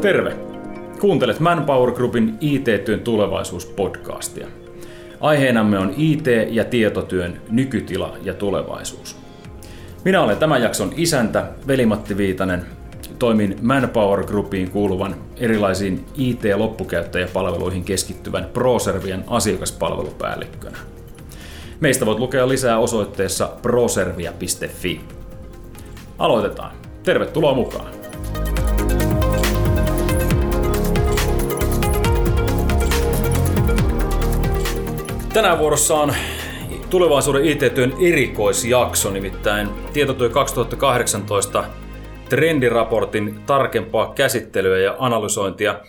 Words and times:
Terve! 0.00 0.36
Kuuntelet 1.00 1.40
Manpower 1.40 1.92
Groupin 1.92 2.38
IT-työn 2.40 3.00
tulevaisuus-podcastia. 3.00 4.46
Aiheenamme 5.20 5.78
on 5.78 5.94
IT- 5.96 6.26
ja 6.50 6.64
tietotyön 6.64 7.40
nykytila 7.50 8.16
ja 8.22 8.34
tulevaisuus. 8.34 9.16
Minä 10.04 10.22
olen 10.22 10.36
tämän 10.36 10.62
jakson 10.62 10.92
isäntä, 10.96 11.44
Veli-Matti 11.66 12.16
Viitanen. 12.16 12.66
Toimin 13.18 13.56
Manpower 13.62 14.24
Groupiin 14.24 14.70
kuuluvan 14.70 15.14
erilaisiin 15.36 16.04
IT-loppukäyttäjäpalveluihin 16.16 17.84
keskittyvän 17.84 18.46
ProServian 18.52 19.24
asiakaspalvelupäällikkönä. 19.26 20.78
Meistä 21.80 22.06
voit 22.06 22.18
lukea 22.18 22.48
lisää 22.48 22.78
osoitteessa 22.78 23.50
proservia.fi. 23.62 25.00
Aloitetaan. 26.18 26.72
Tervetuloa 27.02 27.54
mukaan! 27.54 27.99
Tänään 35.32 35.58
vuorossa 35.58 35.94
on 35.94 36.14
tulevaisuuden 36.90 37.44
IT-työn 37.44 37.94
erikoisjakso, 38.00 39.10
nimittäin 39.10 39.68
Tietotyö 39.92 40.28
2018 40.28 41.64
trendiraportin 42.28 43.40
tarkempaa 43.46 44.12
käsittelyä 44.14 44.78
ja 44.78 44.96
analysointia. 44.98 45.80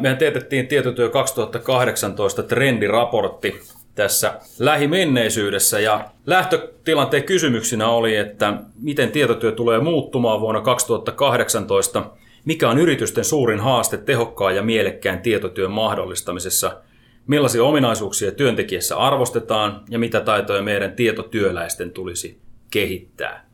Mehän 0.00 0.18
teetettiin 0.18 0.66
Tietotyö 0.66 1.08
2018 1.08 2.42
trendiraportti 2.42 3.60
tässä 3.94 4.40
lähimenneisyydessä 4.58 5.80
ja 5.80 6.04
lähtötilanteen 6.26 7.22
kysymyksinä 7.24 7.88
oli, 7.88 8.16
että 8.16 8.54
miten 8.80 9.10
tietotyö 9.10 9.52
tulee 9.52 9.80
muuttumaan 9.80 10.40
vuonna 10.40 10.60
2018, 10.60 12.04
mikä 12.44 12.68
on 12.68 12.78
yritysten 12.78 13.24
suurin 13.24 13.60
haaste 13.60 13.96
tehokkaan 13.96 14.56
ja 14.56 14.62
mielekkään 14.62 15.20
tietotyön 15.20 15.70
mahdollistamisessa– 15.70 16.72
millaisia 17.26 17.64
ominaisuuksia 17.64 18.32
työntekijässä 18.32 18.96
arvostetaan 18.96 19.82
ja 19.90 19.98
mitä 19.98 20.20
taitoja 20.20 20.62
meidän 20.62 20.92
tietotyöläisten 20.92 21.90
tulisi 21.90 22.38
kehittää. 22.70 23.46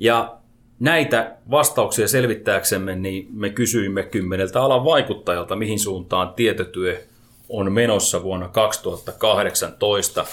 Ja 0.00 0.36
näitä 0.80 1.36
vastauksia 1.50 2.08
selvittääksemme 2.08 2.96
niin 2.96 3.28
me 3.32 3.50
kysyimme 3.50 4.02
kymmeneltä 4.02 4.62
alan 4.62 4.84
vaikuttajalta, 4.84 5.56
mihin 5.56 5.78
suuntaan 5.78 6.34
tietotyö 6.34 7.02
on 7.48 7.72
menossa 7.72 8.22
vuonna 8.22 8.48
2018. 8.48 10.26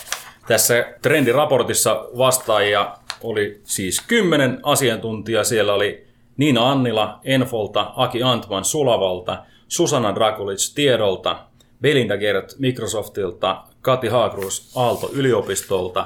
Tässä 0.48 0.94
trendiraportissa 1.02 2.08
vastaajia 2.18 2.98
oli 3.24 3.62
siis 3.64 4.02
kymmenen 4.08 4.60
asiantuntijaa. 4.64 5.44
Siellä 5.44 5.74
oli 5.74 6.08
Niina 6.38 6.72
Annila 6.72 7.20
Enfolta, 7.24 7.94
Aki 7.96 8.24
Antman 8.24 8.66
Sulavalta, 8.66 9.44
Susanna 9.68 10.16
Drakulic 10.16 10.76
Tiedolta, 10.76 11.40
Belinda 11.82 12.18
Gert 12.18 12.56
Microsoftilta, 12.60 13.64
Kati 13.82 14.08
Haagrus 14.08 14.72
Aalto 14.76 15.10
yliopistolta, 15.14 16.06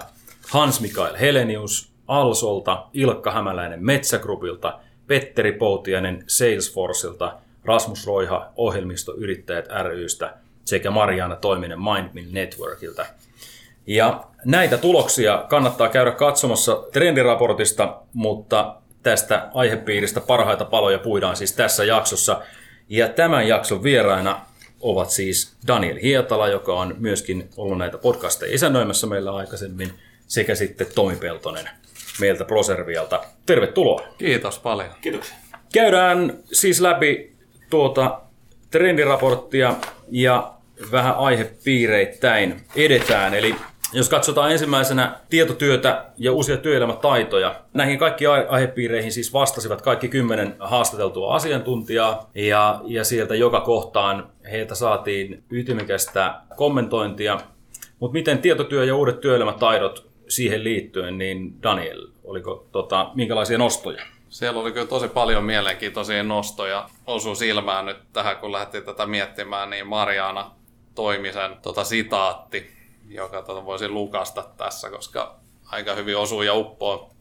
Hans-Mikael 0.50 1.16
Helenius 1.16 1.92
Alsolta, 2.08 2.86
Ilkka 2.94 3.32
Hämäläinen 3.32 3.86
Metsägrupilta, 3.86 4.80
Petteri 5.08 5.52
Poutiainen 5.52 6.24
Salesforceilta, 6.28 7.34
Rasmus 7.66 8.08
Roiha 8.08 8.52
Ohjelmistoyrittäjät 8.56 9.66
rystä 9.84 10.34
sekä 10.66 10.92
Mariana 10.92 11.36
Toiminen 11.36 11.80
MindMill 11.80 12.28
Networkilta. 12.32 13.06
Ja 13.88 14.24
näitä 14.46 14.78
tuloksia 14.78 15.46
kannattaa 15.50 15.90
käydä 15.90 16.12
katsomassa 16.12 16.84
trendiraportista, 16.94 18.02
mutta 18.14 18.76
tästä 19.04 19.50
aihepiiristä 19.54 20.22
parhaita 20.22 20.66
paloja 20.66 21.00
puidaan 21.00 21.36
siis 21.36 21.54
tässä 21.54 21.84
jaksossa. 21.84 22.42
Ja 22.90 23.10
tämän 23.10 23.48
jakson 23.48 23.84
vieraina 23.84 24.42
ovat 24.80 25.10
siis 25.10 25.54
Daniel 25.68 26.00
Hietala, 26.02 26.48
joka 26.48 26.74
on 26.74 26.96
myöskin 26.98 27.50
ollut 27.58 27.78
näitä 27.78 27.98
podcasteja 27.98 28.56
isännöimässä 28.56 29.08
meillä 29.08 29.36
aikaisemmin, 29.36 29.94
sekä 30.28 30.56
sitten 30.56 30.88
Tomi 30.96 31.16
Peltonen 31.16 31.70
meiltä 32.20 32.46
Proservialta. 32.46 33.22
Tervetuloa. 33.46 34.02
Kiitos 34.18 34.60
paljon. 34.60 34.90
Kiitoksia. 35.02 35.36
Käydään 35.74 36.38
siis 36.52 36.82
läpi 36.82 37.36
tuota 37.70 38.22
trendiraporttia 38.72 39.76
ja 40.12 40.54
vähän 40.92 41.16
aihepiireittäin 41.16 42.62
edetään. 42.76 43.34
Eli 43.34 43.56
jos 43.94 44.10
katsotaan 44.10 44.52
ensimmäisenä 44.52 45.20
tietotyötä 45.30 46.06
ja 46.18 46.32
uusia 46.32 46.58
työelämätaitoja, 46.58 47.56
näihin 47.74 48.00
kaikkiin 48.00 48.30
aihepiireihin 48.50 49.12
siis 49.12 49.34
vastasivat 49.34 49.82
kaikki 49.82 50.08
kymmenen 50.08 50.56
haastateltua 50.60 51.36
asiantuntijaa 51.36 52.30
ja, 52.36 52.82
ja 52.86 53.04
sieltä 53.04 53.36
joka 53.36 53.62
kohtaan 53.62 54.30
heiltä 54.52 54.76
saatiin 54.76 55.44
ytimekästä 55.50 56.42
kommentointia. 56.56 57.40
Mutta 58.00 58.14
miten 58.14 58.40
tietotyö 58.40 58.86
ja 58.86 58.96
uudet 58.96 59.22
työelämätaidot 59.22 60.10
siihen 60.28 60.64
liittyen, 60.64 61.18
niin 61.18 61.64
Daniel, 61.64 62.08
oliko 62.24 62.68
tota, 62.72 63.12
minkälaisia 63.16 63.58
nostoja? 63.58 64.04
Siellä 64.30 64.62
oli 64.62 64.72
kyllä 64.72 64.88
tosi 64.88 65.08
paljon 65.08 65.44
mielenkiintoisia 65.44 66.24
nostoja. 66.24 66.90
Osu 67.08 67.36
silmään 67.36 67.86
nyt 67.86 67.98
tähän, 68.14 68.38
kun 68.38 68.52
lähdettiin 68.52 68.84
tätä 68.84 69.06
miettimään, 69.06 69.70
niin 69.70 69.88
Mariana 69.88 70.52
Toimisen 70.96 71.52
tota 71.62 71.84
sitaatti 71.84 72.80
joka 73.10 73.42
tota 73.42 73.66
voisin 73.66 73.94
lukasta 73.94 74.46
tässä, 74.58 74.90
koska 74.90 75.36
aika 75.66 75.96
hyvin 75.96 76.18
osuu 76.18 76.42
ja 76.42 76.54
uppoo. 76.54 77.12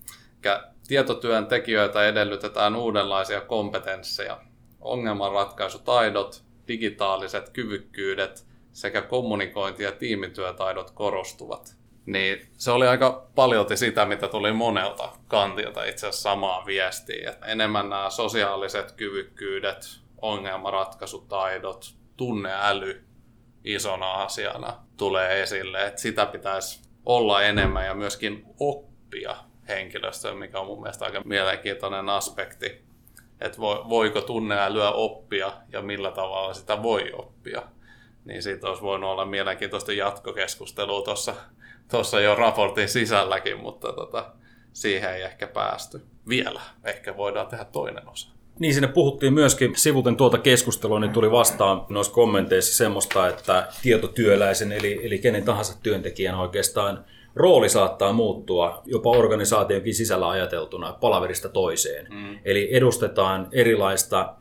Tietotyön 0.88 1.46
tekijöitä 1.46 2.08
edellytetään 2.08 2.76
uudenlaisia 2.76 3.40
kompetensseja, 3.40 4.40
ongelmanratkaisutaidot, 4.80 6.42
digitaaliset 6.68 7.50
kyvykkyydet 7.50 8.46
sekä 8.72 9.02
kommunikointi- 9.02 9.82
ja 9.82 9.92
tiimityötaidot 9.92 10.90
korostuvat. 10.90 11.76
Niin 12.06 12.48
se 12.52 12.70
oli 12.70 12.86
aika 12.86 13.30
paljolti 13.34 13.76
sitä, 13.76 14.04
mitä 14.04 14.28
tuli 14.28 14.52
monelta 14.52 15.12
kantilta 15.28 15.84
itse 15.84 16.06
asiassa 16.06 16.30
samaa 16.30 16.66
viestiä. 16.66 17.30
Että 17.30 17.46
enemmän 17.46 17.90
nämä 17.90 18.10
sosiaaliset 18.10 18.92
kyvykkyydet, 18.92 19.84
ongelmanratkaisutaidot, 20.22 21.94
tunneäly 22.16 23.04
isona 23.64 24.12
asiana 24.12 24.76
tulee 24.96 25.42
esille, 25.42 25.86
että 25.86 26.00
sitä 26.00 26.26
pitäisi 26.26 26.82
olla 27.06 27.42
enemmän 27.42 27.86
ja 27.86 27.94
myöskin 27.94 28.44
oppia 28.60 29.36
henkilöstöön, 29.68 30.36
mikä 30.36 30.60
on 30.60 30.66
mun 30.66 30.82
mielestä 30.82 31.04
aika 31.04 31.22
mielenkiintoinen 31.24 32.08
aspekti, 32.08 32.87
että 33.40 33.58
voiko 33.88 34.20
tunneälyä 34.20 34.90
oppia 34.90 35.52
ja 35.72 35.82
millä 35.82 36.10
tavalla 36.10 36.54
sitä 36.54 36.82
voi 36.82 37.12
oppia. 37.12 37.62
Niin 38.24 38.42
siitä 38.42 38.68
olisi 38.68 38.82
voinut 38.82 39.10
olla 39.10 39.24
mielenkiintoista 39.24 39.92
jatkokeskustelua 39.92 41.02
tuossa, 41.02 41.34
tuossa 41.90 42.20
jo 42.20 42.34
raportin 42.34 42.88
sisälläkin, 42.88 43.60
mutta 43.60 43.92
tota, 43.92 44.32
siihen 44.72 45.14
ei 45.14 45.22
ehkä 45.22 45.46
päästy 45.46 46.00
vielä. 46.28 46.60
Ehkä 46.84 47.16
voidaan 47.16 47.46
tehdä 47.46 47.64
toinen 47.64 48.08
osa. 48.08 48.28
Niin, 48.58 48.74
sinne 48.74 48.88
puhuttiin 48.88 49.34
myöskin, 49.34 49.76
sivuten 49.76 50.16
tuota 50.16 50.38
keskustelua, 50.38 51.00
niin 51.00 51.12
tuli 51.12 51.30
vastaan 51.30 51.86
noissa 51.88 52.12
kommenteissa 52.12 52.76
semmoista, 52.76 53.28
että 53.28 53.68
tietotyöläisen, 53.82 54.72
eli, 54.72 55.06
eli 55.06 55.18
kenen 55.18 55.44
tahansa 55.44 55.82
työntekijän 55.82 56.34
oikeastaan 56.34 57.04
rooli 57.38 57.68
saattaa 57.68 58.12
muuttua 58.12 58.82
jopa 58.86 59.10
organisaationkin 59.10 59.94
sisällä 59.94 60.28
ajateltuna 60.28 60.92
palaverista 61.00 61.48
toiseen. 61.48 62.06
Mm. 62.10 62.38
Eli 62.44 62.68
edustetaan 62.70 63.48
erilaista 63.52 64.34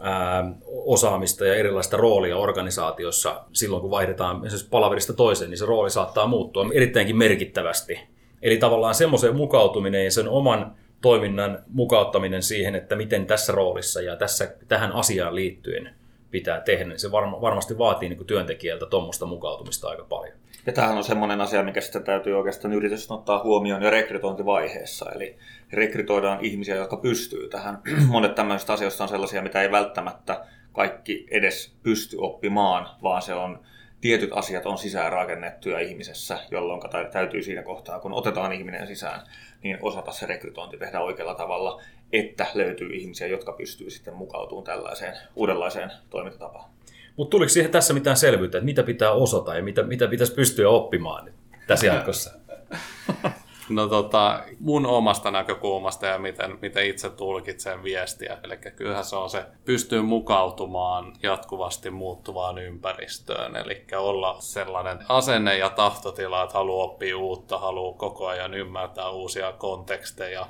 ää, 0.00 0.52
osaamista 0.66 1.46
ja 1.46 1.54
erilaista 1.54 1.96
roolia 1.96 2.36
organisaatiossa 2.36 3.44
silloin, 3.52 3.80
kun 3.80 3.90
vaihdetaan 3.90 4.36
esimerkiksi 4.36 4.68
palaverista 4.70 5.12
toiseen, 5.12 5.50
niin 5.50 5.58
se 5.58 5.66
rooli 5.66 5.90
saattaa 5.90 6.26
muuttua 6.26 6.66
erittäinkin 6.74 7.16
merkittävästi. 7.16 8.00
Eli 8.42 8.56
tavallaan 8.56 8.94
semmoiseen 8.94 9.36
mukautuminen 9.36 10.04
ja 10.04 10.10
sen 10.10 10.28
oman 10.28 10.74
toiminnan 11.02 11.58
mukauttaminen 11.68 12.42
siihen, 12.42 12.74
että 12.74 12.96
miten 12.96 13.26
tässä 13.26 13.52
roolissa 13.52 14.00
ja 14.00 14.16
tässä, 14.16 14.54
tähän 14.68 14.92
asiaan 14.92 15.34
liittyen 15.34 15.94
pitää 16.30 16.60
tehdä, 16.60 16.84
niin 16.84 16.98
se 16.98 17.12
varma, 17.12 17.40
varmasti 17.40 17.78
vaatii 17.78 18.08
niin 18.08 18.26
työntekijältä 18.26 18.86
tuommoista 18.86 19.26
mukautumista 19.26 19.88
aika 19.88 20.04
paljon. 20.04 20.38
Ja 20.66 20.72
tämähän 20.72 20.96
on 20.96 21.04
semmoinen 21.04 21.40
asia, 21.40 21.62
mikä 21.62 21.80
sitten 21.80 22.04
täytyy 22.04 22.38
oikeastaan 22.38 22.74
yritysten 22.74 23.14
ottaa 23.14 23.42
huomioon 23.42 23.82
jo 23.82 23.90
rekrytointivaiheessa. 23.90 25.12
Eli 25.14 25.36
rekrytoidaan 25.72 26.44
ihmisiä, 26.44 26.76
jotka 26.76 26.96
pystyy 26.96 27.48
tähän. 27.48 27.78
Monet 28.08 28.34
tämmöisistä 28.34 28.72
asioista 28.72 29.04
on 29.04 29.08
sellaisia, 29.08 29.42
mitä 29.42 29.62
ei 29.62 29.70
välttämättä 29.70 30.44
kaikki 30.72 31.26
edes 31.30 31.76
pysty 31.82 32.16
oppimaan, 32.20 32.88
vaan 33.02 33.22
se 33.22 33.34
on 33.34 33.60
tietyt 34.00 34.30
asiat 34.32 34.66
on 34.66 34.78
sisäänrakennettuja 34.78 35.80
ihmisessä, 35.80 36.38
jolloin 36.50 36.80
täytyy 37.12 37.42
siinä 37.42 37.62
kohtaa, 37.62 38.00
kun 38.00 38.12
otetaan 38.12 38.52
ihminen 38.52 38.86
sisään, 38.86 39.20
niin 39.62 39.78
osata 39.82 40.12
se 40.12 40.26
rekrytointi 40.26 40.76
tehdä 40.76 41.00
oikealla 41.00 41.34
tavalla, 41.34 41.82
että 42.12 42.46
löytyy 42.54 42.94
ihmisiä, 42.94 43.26
jotka 43.26 43.52
pystyy 43.52 43.90
sitten 43.90 44.14
mukautumaan 44.14 44.64
tällaiseen 44.64 45.14
uudenlaiseen 45.36 45.90
toimintatapaan. 46.10 46.73
Mutta 47.16 47.30
tuliko 47.30 47.48
siihen 47.48 47.70
tässä 47.70 47.94
mitään 47.94 48.16
selvyyttä, 48.16 48.58
että 48.58 48.64
mitä 48.64 48.82
pitää 48.82 49.12
osata 49.12 49.54
ja 49.56 49.62
mitä, 49.62 49.82
mitä 49.82 50.06
pitäisi 50.06 50.34
pystyä 50.34 50.68
oppimaan 50.68 51.24
nyt 51.24 51.34
tässä 51.66 51.86
jatkossa? 51.86 52.30
No 53.68 53.88
tota, 53.88 54.42
mun 54.60 54.86
omasta 54.86 55.30
näkökulmasta 55.30 56.06
ja 56.06 56.18
miten, 56.18 56.58
miten 56.62 56.86
itse 56.86 57.10
tulkitsen 57.10 57.82
viestiä. 57.82 58.38
Eli 58.42 58.56
kyllähän 58.56 59.04
se 59.04 59.16
on 59.16 59.30
se, 59.30 59.44
pystyy 59.64 60.02
mukautumaan 60.02 61.12
jatkuvasti 61.22 61.90
muuttuvaan 61.90 62.58
ympäristöön. 62.58 63.56
Eli 63.56 63.84
olla 63.96 64.36
sellainen 64.38 64.98
asenne 65.08 65.58
ja 65.58 65.70
tahtotila, 65.70 66.42
että 66.42 66.58
haluaa 66.58 66.84
oppia 66.84 67.18
uutta, 67.18 67.58
haluaa 67.58 67.98
koko 67.98 68.26
ajan 68.26 68.54
ymmärtää 68.54 69.10
uusia 69.10 69.52
konteksteja, 69.52 70.46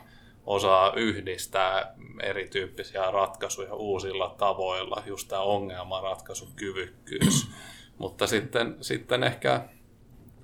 osaa 0.47 0.93
yhdistää 0.97 1.95
erityyppisiä 2.23 3.11
ratkaisuja 3.11 3.75
uusilla 3.75 4.35
tavoilla, 4.39 5.03
just 5.07 5.29
tämä 5.29 5.43
ongelmanratkaisukyvykkyys. 5.43 7.51
Mutta 7.99 8.27
sitten, 8.27 8.77
sitten 8.81 9.23
ehkä 9.23 9.61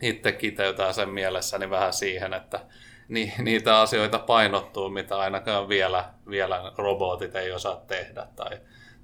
itse 0.02 0.32
kiteytää 0.32 0.92
sen 0.92 1.08
mielessäni 1.08 1.70
vähän 1.70 1.92
siihen, 1.92 2.34
että 2.34 2.60
ni, 3.08 3.32
niitä 3.38 3.80
asioita 3.80 4.18
painottuu, 4.18 4.88
mitä 4.88 5.18
ainakaan 5.18 5.68
vielä, 5.68 6.04
vielä 6.30 6.72
robotit 6.76 7.36
ei 7.36 7.52
osaa 7.52 7.76
tehdä 7.76 8.26
tai, 8.36 8.58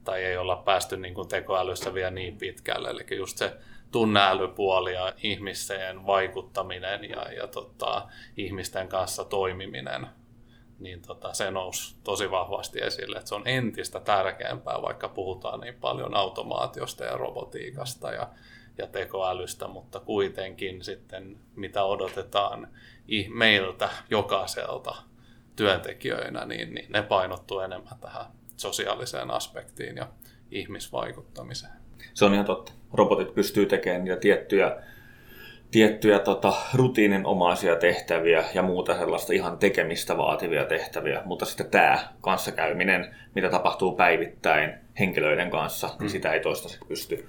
tai 0.05 0.25
ei 0.25 0.37
olla 0.37 0.57
päästy 0.57 0.97
niin 0.97 1.15
kuin 1.15 1.29
tekoälyssä 1.29 1.95
vielä 1.95 2.11
niin 2.11 2.39
pitkälle. 2.39 2.91
Eli 2.91 3.17
just 3.17 3.39
se 3.39 3.57
tunneälypuoli 3.93 4.95
ja 4.95 5.13
ihmiseen 5.23 6.07
vaikuttaminen 6.07 7.05
ja, 7.05 7.33
ja 7.33 7.47
tota, 7.47 8.09
ihmisten 8.37 8.89
kanssa 8.89 9.25
toimiminen, 9.25 10.07
niin 10.79 11.03
tota, 11.03 11.33
se 11.35 11.51
nousi 11.51 11.97
tosi 12.05 12.31
vahvasti 12.31 12.81
esille, 12.81 13.17
että 13.17 13.29
se 13.29 13.35
on 13.35 13.47
entistä 13.49 14.01
tärkeämpää, 14.01 14.83
vaikka 14.83 15.09
puhutaan 15.09 15.61
niin 15.61 15.75
paljon 15.75 16.15
automaatiosta 16.15 17.05
ja 17.05 17.17
robotiikasta 17.17 18.13
ja 18.13 18.29
ja 18.79 18.87
tekoälystä, 18.87 19.69
mutta 19.69 20.01
kuitenkin 20.01 20.85
sitten 20.85 21.39
mitä 21.55 21.85
odotetaan 21.85 22.69
meiltä 23.29 23.89
jokaiselta 24.11 24.95
työntekijöinä, 25.57 26.45
niin, 26.45 26.75
niin 26.75 26.93
ne 26.93 27.03
painottuu 27.03 27.61
enemmän 27.61 27.99
tähän 28.01 28.27
sosiaaliseen 28.57 29.31
aspektiin 29.31 29.97
ja 29.97 30.09
ihmisvaikuttamiseen. 30.51 31.73
Se 32.15 32.25
on 32.25 32.35
ihan 32.35 32.47
totta. 32.47 32.73
Robotit 32.93 33.35
pystyy 33.35 33.67
tekemään 33.67 34.05
niitä 34.05 34.21
tiettyjä, 34.21 34.83
tiettyjä 35.71 36.19
tota, 36.19 36.53
rutiininomaisia 36.75 37.77
tehtäviä 37.77 38.45
ja 38.55 38.63
muuta 38.63 38.99
sellaista 38.99 39.33
ihan 39.33 39.59
tekemistä 39.59 40.17
vaativia 40.17 40.65
tehtäviä, 40.65 41.23
mutta 41.25 41.45
sitten 41.45 41.71
tämä 41.71 41.99
kanssakäyminen, 42.21 43.15
mitä 43.35 43.51
tapahtuu 43.51 43.93
päivittäin 43.93 44.75
henkilöiden 44.99 45.51
kanssa, 45.51 45.87
niin 45.87 45.97
mm. 45.97 46.03
niin 46.03 46.11
sitä 46.11 46.33
ei 46.33 46.41
toistaiseksi 46.41 46.87
pysty 46.89 47.29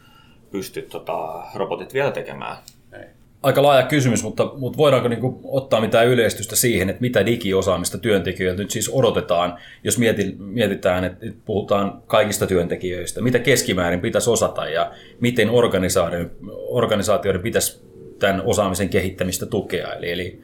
pysty 0.52 0.82
tota, 0.82 1.44
robotit 1.56 1.94
vielä 1.94 2.12
tekemään. 2.12 2.58
Ei. 2.94 3.06
Aika 3.44 3.64
laaja 3.64 3.84
kysymys, 3.84 4.24
mutta, 4.24 4.52
mutta 4.58 4.78
voidaanko 4.78 5.08
niin 5.08 5.40
ottaa 5.44 5.82
mitään 5.82 6.08
yleistystä 6.08 6.56
siihen, 6.56 6.90
että 6.90 7.02
mitä 7.02 7.26
digiosaamista 7.26 7.98
työntekijöiltä 7.98 8.62
nyt 8.62 8.72
siis 8.72 8.90
odotetaan, 8.94 9.58
jos 9.84 9.98
mietitään, 10.38 11.04
että 11.04 11.26
puhutaan 11.46 12.02
kaikista 12.08 12.48
työntekijöistä, 12.48 13.22
mitä 13.22 13.40
keskimäärin 13.40 14.02
pitäisi 14.02 14.30
osata 14.30 14.70
ja 14.70 14.92
miten 15.20 15.50
organisaatioiden, 15.50 16.32
organisaatioiden 16.70 17.42
pitäisi 17.42 17.87
tämän 18.20 18.42
osaamisen 18.46 18.90
kehittämistä 18.90 19.46
tukea. 19.46 19.94
Eli, 19.94 20.12
eli 20.12 20.42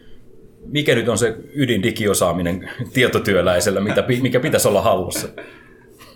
mikä 0.65 0.95
nyt 0.95 1.09
on 1.09 1.17
se 1.17 1.35
ydin 1.55 1.83
digiosaaminen 1.83 2.69
tietotyöläisellä, 2.93 3.79
mitä, 3.79 4.03
mikä 4.21 4.39
pitäisi 4.39 4.67
olla 4.67 4.81
hallussa? 4.81 5.27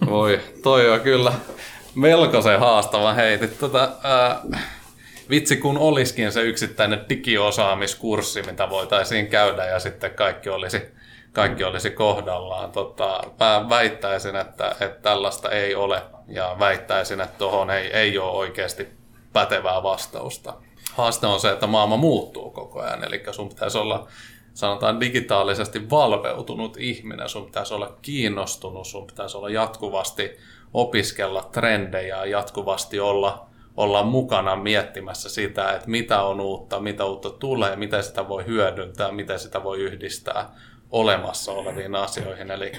Voi, 0.10 0.40
toi 0.64 0.90
on 0.90 1.00
kyllä 1.00 1.34
melkoisen 1.96 2.60
haastava 2.60 3.14
heitit. 3.14 3.60
Tota, 3.60 3.92
ää, 4.04 4.42
vitsi 5.30 5.58
kun 5.58 5.78
olisikin 5.78 6.32
se 6.32 6.42
yksittäinen 6.42 7.06
digiosaamiskurssi, 7.10 8.44
mitä 8.44 8.70
voitaisiin 8.70 9.28
käydä 9.28 9.66
ja 9.66 9.80
sitten 9.80 10.12
kaikki 10.12 10.50
olisi, 10.50 10.82
kaikki 11.34 11.64
olisi 11.64 11.90
kohdallaan. 11.90 12.72
Tota, 12.72 13.22
mä 13.40 13.66
väittäisin, 13.70 14.36
että, 14.36 14.70
että 14.72 15.02
tällaista 15.02 15.50
ei 15.50 15.76
ole 15.76 16.02
ja 16.28 16.56
väittäisin, 16.60 17.22
että 17.22 17.38
tuohon 17.38 17.70
ei, 17.70 17.88
ei 17.88 18.18
ole 18.18 18.32
oikeasti 18.32 18.88
pätevää 19.34 19.84
vastausta. 19.84 20.54
Haaste 20.98 21.28
on 21.28 21.40
se, 21.40 21.52
että 21.52 21.68
maailma 21.68 21.98
muuttuu 21.98 22.52
koko 22.52 22.82
ajan, 22.82 23.04
eli 23.04 23.24
sun 23.32 23.50
pitäisi 23.50 23.78
olla 23.78 24.08
sanotaan 24.54 25.00
digitaalisesti 25.00 25.90
valveutunut 25.90 26.78
ihminen, 26.78 27.30
sun 27.30 27.46
pitäisi 27.46 27.74
olla 27.74 27.98
kiinnostunut, 28.02 28.88
sun 28.88 29.08
pitäisi 29.08 29.38
olla 29.38 29.50
jatkuvasti 29.50 30.38
opiskella 30.74 31.50
trendejä 31.52 32.18
ja 32.18 32.26
jatkuvasti 32.26 33.00
olla, 33.00 33.48
olla 33.78 34.04
mukana 34.04 34.56
miettimässä 34.56 35.30
sitä, 35.30 35.72
että 35.72 35.90
mitä 35.90 36.24
on 36.24 36.42
uutta, 36.42 36.80
mitä 36.80 37.06
uutta 37.06 37.30
tulee, 37.30 37.76
miten 37.76 38.04
sitä 38.04 38.28
voi 38.28 38.46
hyödyntää, 38.46 39.12
miten 39.12 39.40
sitä 39.40 39.64
voi 39.64 39.80
yhdistää 39.80 40.56
olemassa 40.92 41.52
oleviin 41.52 41.96
asioihin. 41.96 42.52
Eli 42.52 42.72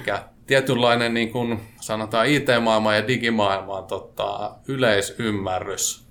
tietynlainen 0.46 1.14
niin 1.14 1.32
kuin 1.32 1.60
sanotaan 1.80 2.26
IT-maailman 2.26 2.96
ja 2.96 3.08
digimaailman 3.08 3.84
tota, 3.84 4.54
yleisymmärrys 4.68 6.07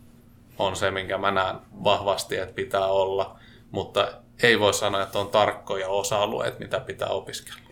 on 0.60 0.76
se, 0.76 0.92
minkä 0.92 1.18
mä 1.18 1.32
näen 1.32 1.56
vahvasti, 1.84 2.38
että 2.38 2.56
pitää 2.56 2.86
olla, 2.86 3.40
mutta 3.72 4.08
ei 4.44 4.60
voi 4.60 4.74
sanoa, 4.74 5.04
että 5.04 5.20
on 5.20 5.28
tarkkoja 5.28 5.90
osa-alueita, 5.90 6.60
mitä 6.60 6.80
pitää 6.80 7.08
opiskella 7.08 7.68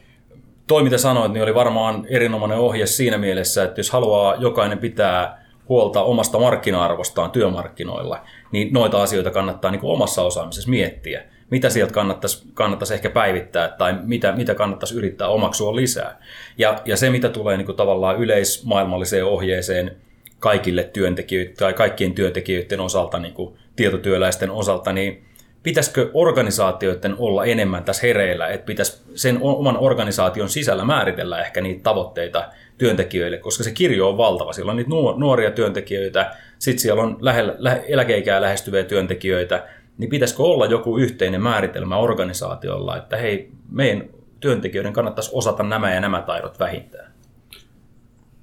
toi, 0.67 0.83
mitä 0.83 0.97
sanoit, 0.97 1.31
niin 1.31 1.43
oli 1.43 1.55
varmaan 1.55 2.05
erinomainen 2.09 2.57
ohje 2.57 2.85
siinä 2.85 3.17
mielessä, 3.17 3.63
että 3.63 3.79
jos 3.79 3.91
haluaa 3.91 4.35
jokainen 4.35 4.77
pitää 4.77 5.45
huolta 5.69 6.03
omasta 6.03 6.39
markkina-arvostaan 6.39 7.31
työmarkkinoilla, 7.31 8.21
niin 8.51 8.73
noita 8.73 9.03
asioita 9.03 9.31
kannattaa 9.31 9.71
niin 9.71 9.79
kuin 9.79 9.91
omassa 9.91 10.21
osaamisessa 10.21 10.69
miettiä. 10.69 11.23
Mitä 11.49 11.69
sieltä 11.69 11.93
kannattaisi, 11.93 12.47
kannattaisi 12.53 12.93
ehkä 12.93 13.09
päivittää 13.09 13.69
tai 13.69 13.95
mitä, 14.03 14.31
mitä 14.31 14.55
kannattaisi 14.55 14.95
yrittää 14.95 15.27
omaksua 15.27 15.75
lisää. 15.75 16.19
Ja, 16.57 16.81
ja 16.85 16.97
se, 16.97 17.09
mitä 17.09 17.29
tulee 17.29 17.57
niin 17.57 17.65
kuin 17.65 17.75
tavallaan 17.75 18.17
yleismaailmalliseen 18.17 19.25
ohjeeseen 19.25 19.97
kaikille 20.39 20.83
työntekijöille 20.83 21.53
tai 21.53 21.73
kaikkien 21.73 22.13
työntekijöiden 22.13 22.79
osalta, 22.79 23.19
niin 23.19 23.33
kuin 23.33 23.55
tietotyöläisten 23.75 24.51
osalta, 24.51 24.93
niin 24.93 25.25
pitäisikö 25.63 26.09
organisaatioiden 26.13 27.15
olla 27.17 27.45
enemmän 27.45 27.83
tässä 27.83 28.07
hereillä, 28.07 28.47
että 28.47 28.65
pitäisi 28.65 29.01
sen 29.15 29.37
oman 29.41 29.77
organisaation 29.77 30.49
sisällä 30.49 30.85
määritellä 30.85 31.41
ehkä 31.41 31.61
niitä 31.61 31.83
tavoitteita 31.83 32.49
työntekijöille, 32.77 33.37
koska 33.37 33.63
se 33.63 33.71
kirjo 33.71 34.09
on 34.09 34.17
valtava. 34.17 34.53
Siellä 34.53 34.69
on 34.69 34.75
niitä 34.75 34.89
nuoria 35.17 35.51
työntekijöitä, 35.51 36.35
sitten 36.59 36.81
siellä 36.81 37.01
on 37.01 37.17
lähellä, 37.19 37.55
eläkeikää 37.87 38.41
lähestyviä 38.41 38.83
työntekijöitä, 38.83 39.67
niin 39.97 40.09
pitäisikö 40.09 40.43
olla 40.43 40.65
joku 40.65 40.97
yhteinen 40.97 41.41
määritelmä 41.41 41.97
organisaatiolla, 41.97 42.97
että 42.97 43.17
hei, 43.17 43.51
meidän 43.71 44.09
työntekijöiden 44.39 44.93
kannattaisi 44.93 45.31
osata 45.33 45.63
nämä 45.63 45.93
ja 45.93 46.01
nämä 46.01 46.21
taidot 46.21 46.59
vähintään? 46.59 47.14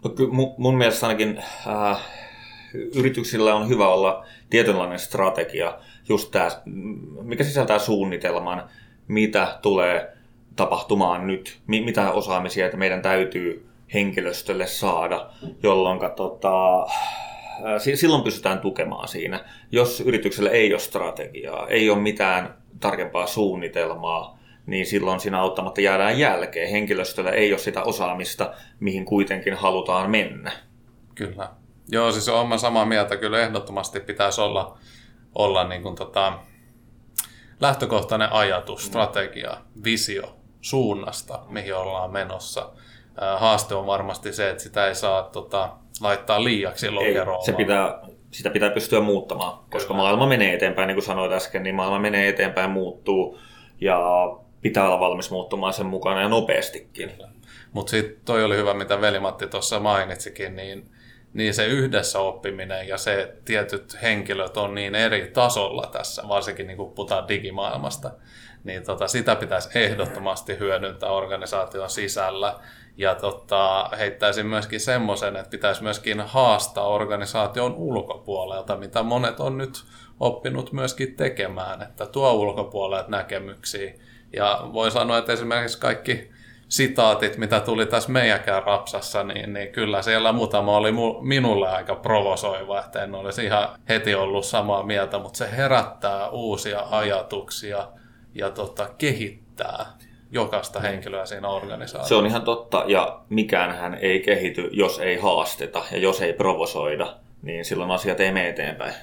No, 0.04 0.26
mun, 0.30 0.54
mun 0.59 0.76
mielestä 0.76 1.06
ainakin 1.06 1.38
äh, 1.66 1.99
yrityksillä 2.94 3.54
on 3.54 3.68
hyvä 3.68 3.88
olla 3.88 4.26
tietynlainen 4.50 4.99
strategia, 4.99 5.78
just 6.09 6.30
tämä, 6.30 6.50
mikä 7.23 7.44
sisältää 7.44 7.78
suunnitelman, 7.78 8.68
mitä 9.09 9.59
tulee 9.62 10.16
tapahtumaan 10.56 11.26
nyt, 11.26 11.59
mitä 11.66 12.12
osaamisia 12.12 12.64
että 12.64 12.76
meidän 12.76 13.02
täytyy 13.02 13.66
henkilöstölle 13.94 14.66
saada, 14.66 15.30
jolloin 15.62 16.00
tota, 16.16 16.87
silloin 17.94 18.23
pystytään 18.23 18.59
tukemaan 18.59 19.09
siinä. 19.09 19.44
Jos 19.73 20.00
yrityksellä 20.00 20.50
ei 20.50 20.73
ole 20.73 20.80
strategiaa, 20.80 21.68
ei 21.68 21.90
ole 21.90 21.99
mitään 21.99 22.54
tarkempaa 22.80 23.26
suunnitelmaa, 23.26 24.38
niin 24.66 24.87
silloin 24.87 25.21
siinä 25.21 25.40
auttamatta 25.40 25.81
jäädään 25.81 26.19
jälkeen. 26.19 26.71
Henkilöstöllä 26.71 27.31
ei 27.31 27.52
ole 27.52 27.59
sitä 27.59 27.83
osaamista, 27.83 28.54
mihin 28.81 29.04
kuitenkin 29.04 29.54
halutaan 29.54 30.11
mennä. 30.11 30.52
Kyllä. 31.14 31.49
Joo, 31.88 32.12
siis 32.12 32.28
olen 32.28 32.59
samaa 32.59 32.85
mieltä. 32.85 33.16
Kyllä 33.16 33.40
ehdottomasti 33.40 34.00
pitäisi 34.00 34.40
olla 34.40 34.78
olla 35.35 35.64
niin 35.64 35.83
kuin 35.83 35.95
tota, 35.95 36.38
lähtökohtainen 37.61 38.33
ajatus, 38.33 38.87
strategia, 38.87 39.57
visio 39.85 40.37
suunnasta, 40.61 41.40
mihin 41.49 41.75
ollaan 41.75 42.12
menossa. 42.12 42.71
Haaste 43.38 43.75
on 43.75 43.87
varmasti 43.87 44.33
se, 44.33 44.50
että 44.50 44.62
sitä 44.62 44.87
ei 44.87 44.95
saa 44.95 45.23
tota, 45.23 45.71
laittaa 46.00 46.45
liiaksi 46.45 46.90
lokeroon. 46.90 47.45
Se 47.45 47.52
pitää, 47.52 48.00
sitä 48.31 48.50
pitää 48.50 48.71
pystyä 48.71 49.00
muuttamaan, 49.00 49.59
koska 49.71 49.88
Kyllä. 49.88 50.02
maailma 50.02 50.26
menee 50.26 50.54
eteenpäin, 50.54 50.87
niin 50.87 50.97
kuin 50.97 51.04
sanoit 51.04 51.33
äsken, 51.33 51.62
niin 51.62 51.75
maailma 51.75 51.99
menee 51.99 52.28
eteenpäin, 52.28 52.71
muuttuu 52.71 53.38
ja 53.81 53.99
pitää 54.62 54.85
olla 54.85 55.00
valmis 55.00 55.31
muuttumaan 55.31 55.73
sen 55.73 55.87
mukana 55.87 56.21
ja 56.23 56.28
nopeastikin. 56.28 57.12
Mutta 57.73 57.90
sitten 57.90 58.25
toi 58.25 58.45
oli 58.45 58.57
hyvä, 58.57 58.75
mitä 58.75 59.00
Veli-Matti 59.00 59.47
tuossa 59.47 59.81
mainitsikin, 59.81 60.57
niin 60.57 60.90
niin 61.35 61.54
se 61.54 61.66
yhdessä 61.66 62.19
oppiminen 62.19 62.88
ja 62.88 62.99
se 62.99 63.37
tietyt 63.45 64.02
henkilöt 64.02 64.57
on 64.57 64.75
niin 64.75 64.95
eri 64.95 65.31
tasolla 65.35 65.87
tässä, 65.92 66.23
varsinkin 66.28 66.66
niin 66.66 66.76
kuin 66.76 66.92
puhutaan 66.92 67.28
digimaailmasta, 67.28 68.11
niin 68.64 68.83
tota, 68.83 69.09
sitä 69.09 69.37
pitäisi 69.37 69.69
ehdottomasti 69.75 70.59
hyödyntää 70.59 71.11
organisaation 71.11 71.90
sisällä. 71.90 72.54
Ja 72.97 73.14
tota, 73.14 73.90
heittäisin 73.99 74.47
myöskin 74.47 74.81
semmoisen, 74.81 75.37
että 75.37 75.50
pitäisi 75.50 75.83
myöskin 75.83 76.21
haastaa 76.21 76.88
organisaation 76.88 77.75
ulkopuolelta, 77.75 78.76
mitä 78.76 79.02
monet 79.02 79.40
on 79.40 79.59
nyt 79.59 79.85
oppinut 80.21 80.73
myöskin 80.73 81.16
tekemään, 81.16 81.83
että 81.83 82.07
tuo 82.07 82.33
ulkopuolelta 82.33 83.11
näkemyksiä 83.11 83.95
Ja 84.36 84.60
voi 84.72 84.90
sanoa, 84.90 85.18
että 85.18 85.32
esimerkiksi 85.32 85.80
kaikki 85.80 86.30
sitaatit, 86.68 87.36
mitä 87.36 87.60
tuli 87.60 87.86
tässä 87.86 88.12
meidänkään 88.12 88.62
rapsassa, 88.62 89.24
niin, 89.24 89.52
niin 89.52 89.72
kyllä 89.72 90.02
siellä 90.02 90.32
muutama 90.32 90.76
oli 90.76 90.92
minulle 91.20 91.68
aika 91.68 91.94
provosoiva, 91.94 92.80
että 92.80 93.02
en 93.02 93.14
olisi 93.14 93.44
ihan 93.44 93.68
heti 93.88 94.14
ollut 94.14 94.44
samaa 94.44 94.82
mieltä, 94.82 95.18
mutta 95.18 95.38
se 95.38 95.56
herättää 95.56 96.28
uusia 96.28 96.84
ajatuksia 96.90 97.88
ja 98.34 98.50
tota, 98.50 98.88
kehittää 98.98 99.86
jokaista 100.30 100.80
henkilöä 100.80 101.26
siinä 101.26 101.48
organisaatiossa. 101.48 102.08
Se 102.08 102.14
on 102.14 102.26
ihan 102.26 102.42
totta, 102.42 102.84
ja 102.86 103.20
mikään 103.28 103.76
hän 103.76 103.94
ei 103.94 104.20
kehity, 104.20 104.68
jos 104.72 104.98
ei 104.98 105.16
haasteta 105.16 105.84
ja 105.90 105.98
jos 105.98 106.22
ei 106.22 106.32
provosoida, 106.32 107.14
niin 107.42 107.64
silloin 107.64 107.90
asiat 107.90 108.20
ei 108.20 108.32
mene 108.32 108.48
eteenpäin. 108.48 108.94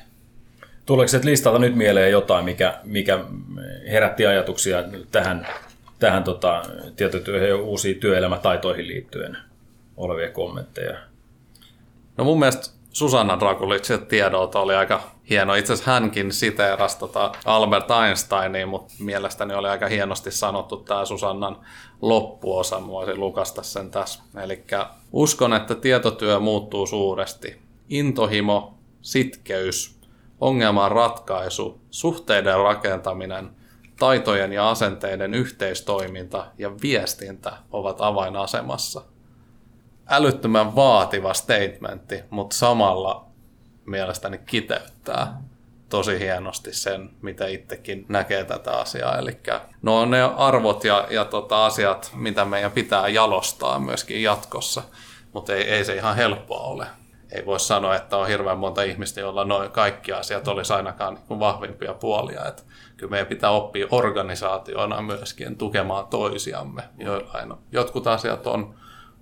Tuleeko 0.90 1.08
se 1.08 1.20
listalta 1.24 1.60
nyt 1.60 1.76
mieleen 1.76 2.12
jotain, 2.12 2.46
mikä, 2.46 2.80
mikä 2.84 3.20
herätti 3.92 4.26
ajatuksia 4.26 4.84
tähän, 5.12 5.48
tähän 6.00 6.24
tota, 6.24 6.64
tietotyöhön 6.96 7.50
ja 7.50 7.56
uusiin 7.58 8.00
työelämätaitoihin 8.00 8.88
liittyen 8.88 9.38
olevia 9.98 10.32
kommentteja? 10.32 10.98
No 12.18 12.24
mun 12.24 12.40
mielestä 12.40 12.74
Susanna 12.92 13.40
Drakulitsin 13.40 14.06
tiedolta 14.06 14.60
oli 14.60 14.76
aika 14.76 15.12
hieno. 15.30 15.56
Itse 15.56 15.74
asiassa 15.74 15.92
hänkin 15.92 16.34
siteerasi 16.34 17.00
tota 17.00 17.32
Albert 17.46 17.88
Einsteinia, 18.08 18.68
mutta 18.68 18.94
mielestäni 19.00 19.54
oli 19.54 19.68
aika 19.68 19.88
hienosti 19.88 20.32
sanottu 20.32 20.78
tämä 20.78 21.06
Susannan 21.06 21.58
loppuosa. 22.02 22.80
Mä 22.80 22.88
voisin 22.88 23.20
lukasta 23.20 23.64
sen 23.64 23.92
tässä. 23.92 24.24
Eli 24.44 24.64
uskon, 25.12 25.54
että 25.54 25.76
tietotyö 25.76 26.40
muuttuu 26.40 26.88
suuresti. 26.88 27.58
Intohimo, 27.90 28.74
sitkeys, 29.02 29.99
ongelman 30.42 30.92
ratkaisu, 30.92 31.82
suhteiden 31.90 32.58
rakentaminen, 32.58 33.50
taitojen 34.00 34.54
ja 34.54 34.70
asenteiden 34.70 35.34
yhteistoiminta 35.34 36.46
ja 36.58 36.72
viestintä 36.82 37.54
ovat 37.72 37.98
avainasemassa. 38.00 39.02
Älyttömän 40.10 40.76
vaativa 40.76 41.34
statementti, 41.34 42.24
mutta 42.30 42.56
samalla 42.56 43.26
mielestäni 43.86 44.38
kiteyttää 44.38 45.42
tosi 45.90 46.20
hienosti 46.20 46.74
sen, 46.74 47.10
mitä 47.22 47.48
itsekin 47.48 48.06
näkee 48.10 48.44
tätä 48.44 48.72
asiaa. 48.72 49.18
Eli 49.18 49.40
no 49.82 50.00
on 50.00 50.12
ne 50.12 50.22
arvot 50.22 50.84
ja, 50.84 51.08
ja 51.10 51.26
tota 51.26 51.66
asiat, 51.66 52.12
mitä 52.16 52.46
meidän 52.46 52.72
pitää 52.72 53.08
jalostaa 53.08 53.80
myöskin 53.80 54.24
jatkossa, 54.24 54.84
mutta 55.34 55.54
ei, 55.54 55.62
ei 55.62 55.86
se 55.86 55.96
ihan 55.96 56.16
helppoa 56.16 56.60
ole. 56.60 56.88
Ei 57.32 57.46
voi 57.46 57.60
sanoa, 57.60 57.96
että 57.96 58.18
on 58.18 58.28
hirveän 58.28 58.58
monta 58.58 58.84
ihmistä, 58.84 59.20
joilla 59.20 59.46
noin 59.46 59.72
kaikki 59.72 60.12
asiat 60.12 60.48
olisi 60.48 60.74
ainakaan 60.74 61.20
niin 61.30 61.40
vahvimpia 61.40 61.94
puolia. 61.94 62.46
Että 62.46 62.64
kyllä 62.98 63.12
meidän 63.12 63.28
pitää 63.28 63.50
oppia 63.50 63.88
organisaatioina 63.92 65.02
myöskin 65.02 65.58
tukemaan 65.58 66.08
toisiamme. 66.08 66.84
Joillain 66.98 67.54
jotkut 67.72 68.08
asiat 68.08 68.48
on 68.48 68.76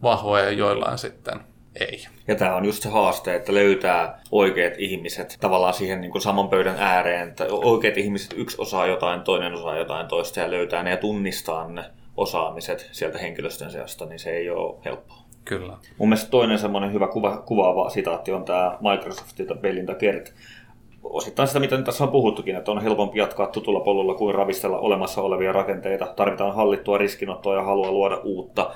vahvoja 0.03 0.43
ja 0.43 0.51
joillain 0.51 0.97
sitten 0.97 1.39
ei. 1.79 2.05
Ja 2.27 2.35
tämä 2.35 2.55
on 2.55 2.65
just 2.65 2.83
se 2.83 2.89
haaste, 2.89 3.35
että 3.35 3.53
löytää 3.53 4.21
oikeat 4.31 4.73
ihmiset 4.77 5.37
tavallaan 5.39 5.73
siihen 5.73 6.01
niin 6.01 6.11
kuin 6.11 6.21
saman 6.21 6.49
pöydän 6.49 6.75
ääreen. 6.79 7.29
Että 7.29 7.45
oikeat 7.49 7.97
ihmiset, 7.97 8.33
yksi 8.37 8.57
osaa 8.59 8.87
jotain, 8.87 9.21
toinen 9.21 9.53
osaa 9.53 9.77
jotain 9.77 10.07
toista 10.07 10.39
ja 10.39 10.51
löytää 10.51 10.83
ne 10.83 10.89
ja 10.89 10.97
tunnistaa 10.97 11.67
ne 11.67 11.85
osaamiset 12.17 12.89
sieltä 12.91 13.17
henkilöstön 13.17 13.71
seasta, 13.71 14.05
niin 14.05 14.19
se 14.19 14.29
ei 14.29 14.49
ole 14.49 14.79
helppoa. 14.85 15.16
Kyllä. 15.47 15.77
Mun 15.97 16.09
mielestä 16.09 16.31
toinen 16.31 16.59
semmoinen 16.59 16.93
hyvä 16.93 17.07
kuva, 17.07 17.37
kuvaava 17.37 17.89
sitaatti 17.89 18.31
on 18.31 18.45
tämä 18.45 18.77
Microsoftilta 18.91 19.55
Belinda 19.55 19.95
Kert. 19.95 20.33
Osittain 21.03 21.47
sitä, 21.47 21.59
mitä 21.59 21.81
tässä 21.81 22.03
on 22.03 22.11
puhuttukin, 22.11 22.55
että 22.55 22.71
on 22.71 22.81
helpompi 22.81 23.19
jatkaa 23.19 23.47
tutulla 23.47 23.79
polulla 23.79 24.13
kuin 24.13 24.35
ravistella 24.35 24.79
olemassa 24.79 25.21
olevia 25.21 25.51
rakenteita. 25.51 26.13
Tarvitaan 26.15 26.55
hallittua 26.55 26.97
riskinottoa 26.97 27.55
ja 27.55 27.63
halua 27.63 27.91
luoda 27.91 28.17
uutta. 28.23 28.71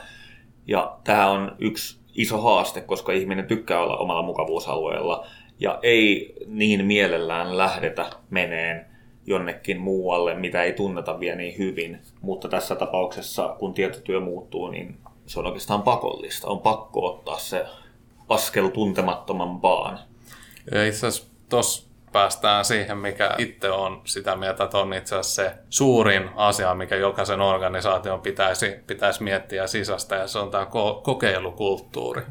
Ja 0.67 0.97
tämä 1.03 1.29
on 1.29 1.55
yksi 1.59 1.99
iso 2.15 2.41
haaste, 2.41 2.81
koska 2.81 3.11
ihminen 3.11 3.47
tykkää 3.47 3.79
olla 3.79 3.97
omalla 3.97 4.21
mukavuusalueella 4.21 5.25
ja 5.59 5.79
ei 5.81 6.35
niin 6.47 6.85
mielellään 6.85 7.57
lähdetä 7.57 8.05
meneen 8.29 8.85
jonnekin 9.25 9.81
muualle, 9.81 10.35
mitä 10.35 10.63
ei 10.63 10.73
tunneta 10.73 11.19
vielä 11.19 11.35
niin 11.35 11.57
hyvin. 11.57 11.99
Mutta 12.21 12.47
tässä 12.47 12.75
tapauksessa, 12.75 13.55
kun 13.59 13.73
tietotyö 13.73 14.19
muuttuu, 14.19 14.67
niin 14.67 14.97
se 15.31 15.39
on 15.39 15.45
oikeastaan 15.45 15.81
pakollista. 15.81 16.47
On 16.47 16.59
pakko 16.59 17.05
ottaa 17.05 17.37
se 17.37 17.65
askel 18.29 18.67
tuntemattomampaan. 18.67 19.99
Ja 20.71 20.85
itse 20.85 21.07
asiassa 21.07 21.27
tuossa 21.49 21.87
päästään 22.11 22.65
siihen, 22.65 22.97
mikä 22.97 23.35
itse 23.37 23.71
on 23.71 24.01
sitä 24.05 24.35
mieltä, 24.35 24.63
että 24.63 24.77
on 24.77 24.93
itse 24.93 25.15
asiassa 25.15 25.43
se 25.43 25.53
suurin 25.69 26.29
asia, 26.35 26.75
mikä 26.75 26.95
jokaisen 26.95 27.41
organisaation 27.41 28.21
pitäisi, 28.21 28.75
pitäisi 28.87 29.23
miettiä 29.23 29.67
sisästä, 29.67 30.15
ja 30.15 30.27
se 30.27 30.39
on 30.39 30.51
tämä 30.51 30.67
kokeilukulttuuri. 31.03 32.21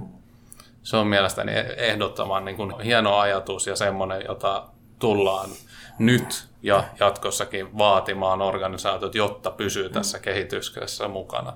Se 0.82 0.96
on 0.96 1.06
mielestäni 1.06 1.52
ehdottoman 1.76 2.44
niin 2.44 2.56
kuin 2.56 2.80
hieno 2.80 3.18
ajatus 3.18 3.66
ja 3.66 3.76
semmoinen, 3.76 4.22
jota 4.28 4.66
tullaan 4.98 5.50
nyt 5.98 6.48
ja 6.62 6.84
jatkossakin 7.00 7.78
vaatimaan 7.78 8.42
organisaatiot, 8.42 9.14
jotta 9.14 9.50
pysyy 9.50 9.88
tässä 9.88 10.18
kehityksessä 10.18 11.08
mukana 11.08 11.52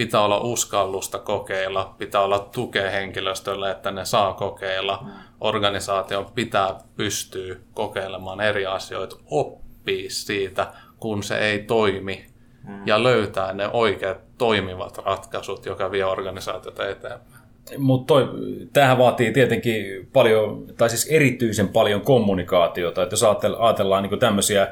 pitää 0.00 0.20
olla 0.20 0.40
uskallusta 0.40 1.18
kokeilla, 1.18 1.94
pitää 1.98 2.20
olla 2.20 2.38
tukea 2.38 2.90
henkilöstölle, 2.90 3.70
että 3.70 3.90
ne 3.90 4.04
saa 4.04 4.32
kokeilla. 4.32 4.98
Mm. 5.02 5.10
Organisaation 5.40 6.26
pitää 6.34 6.78
pystyä 6.96 7.56
kokeilemaan 7.74 8.40
eri 8.40 8.66
asioita, 8.66 9.16
oppia 9.26 10.10
siitä, 10.10 10.72
kun 10.98 11.22
se 11.22 11.38
ei 11.38 11.58
toimi, 11.58 12.26
mm. 12.68 12.86
ja 12.86 13.02
löytää 13.02 13.52
ne 13.52 13.68
oikeat 13.72 14.18
toimivat 14.38 14.98
ratkaisut, 14.98 15.66
joka 15.66 15.90
vie 15.90 16.04
organisaatiota 16.04 16.88
eteenpäin. 16.88 17.40
Mutta 17.78 18.14
tämähän 18.72 18.98
vaatii 18.98 19.32
tietenkin 19.32 20.08
paljon, 20.12 20.66
tai 20.76 20.90
siis 20.90 21.06
erityisen 21.10 21.68
paljon 21.68 22.00
kommunikaatiota, 22.00 23.02
että 23.02 23.12
jos 23.12 23.24
ajatellaan 23.58 24.02
niin 24.02 24.18
tämmöisiä 24.18 24.68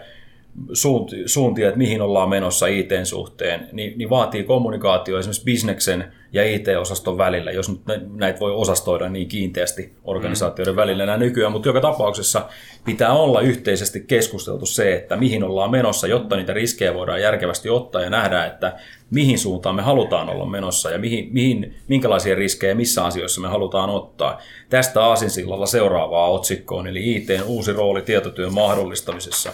suuntia, 1.26 1.69
että 1.69 1.78
mihin 1.78 2.02
ollaan 2.02 2.28
menossa 2.28 2.67
IT-suhteen, 2.67 3.69
niin, 3.73 3.99
niin 3.99 4.11
vaatii 4.11 4.45
kommunikaatio 4.45 5.19
esimerkiksi 5.19 5.45
bisneksen 5.45 6.12
ja 6.33 6.45
IT-osaston 6.45 7.19
välillä, 7.19 7.50
jos 7.50 7.69
nyt 7.69 7.81
näitä 8.14 8.40
voi 8.40 8.52
osastoida 8.55 9.09
niin 9.09 9.28
kiinteästi 9.28 9.93
organisaatioiden 10.05 10.75
mm. 10.75 10.76
välillä 10.76 11.07
nämä 11.07 11.19
nykyään, 11.19 11.52
mutta 11.52 11.69
joka 11.69 11.81
tapauksessa 11.81 12.49
pitää 12.85 13.12
olla 13.12 13.40
yhteisesti 13.40 14.00
keskusteltu 14.00 14.67
se, 14.67 14.95
että 14.95 15.17
mihin 15.17 15.45
ollaan 15.45 15.71
menossa, 15.71 16.07
jotta 16.07 16.37
niitä 16.37 16.52
riskejä 16.52 16.95
voidaan 16.95 17.21
järkevästi 17.21 17.71
ottaa 17.71 18.02
ja 18.02 18.11
nähdä, 18.11 18.45
että 18.45 18.76
mihin 19.11 19.38
suuntaan 19.38 19.75
me 19.75 19.83
halutaan 19.83 20.28
olla 20.28 20.47
menossa 20.47 20.90
ja 20.90 20.99
mihin, 20.99 21.28
mihin, 21.33 21.75
minkälaisia 21.88 22.35
riskejä 22.35 22.75
missä 22.75 23.05
asioissa 23.05 23.40
me 23.40 23.49
halutaan 23.49 23.90
ottaa. 23.90 24.40
Tästä 24.69 25.05
aasinsillalla 25.05 25.67
seuraavaa 25.67 26.31
otsikkoon, 26.31 26.87
eli 26.87 27.17
IT 27.17 27.28
uusi 27.47 27.73
rooli 27.73 28.02
tietotyön 28.02 28.55
mahdollistamisessa. 28.55 29.52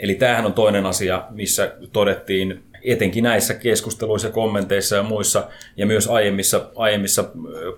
Eli 0.00 0.14
tämähän 0.14 0.46
on 0.46 0.52
toinen 0.52 0.86
asia, 0.86 1.24
missä 1.30 1.72
todettiin 1.92 2.62
etenkin 2.84 3.24
näissä 3.24 3.54
keskusteluissa, 3.54 4.30
kommenteissa 4.30 4.96
ja 4.96 5.02
muissa, 5.02 5.48
ja 5.76 5.86
myös 5.86 6.08
aiemmissa, 6.08 6.70
aiemmissa 6.76 7.24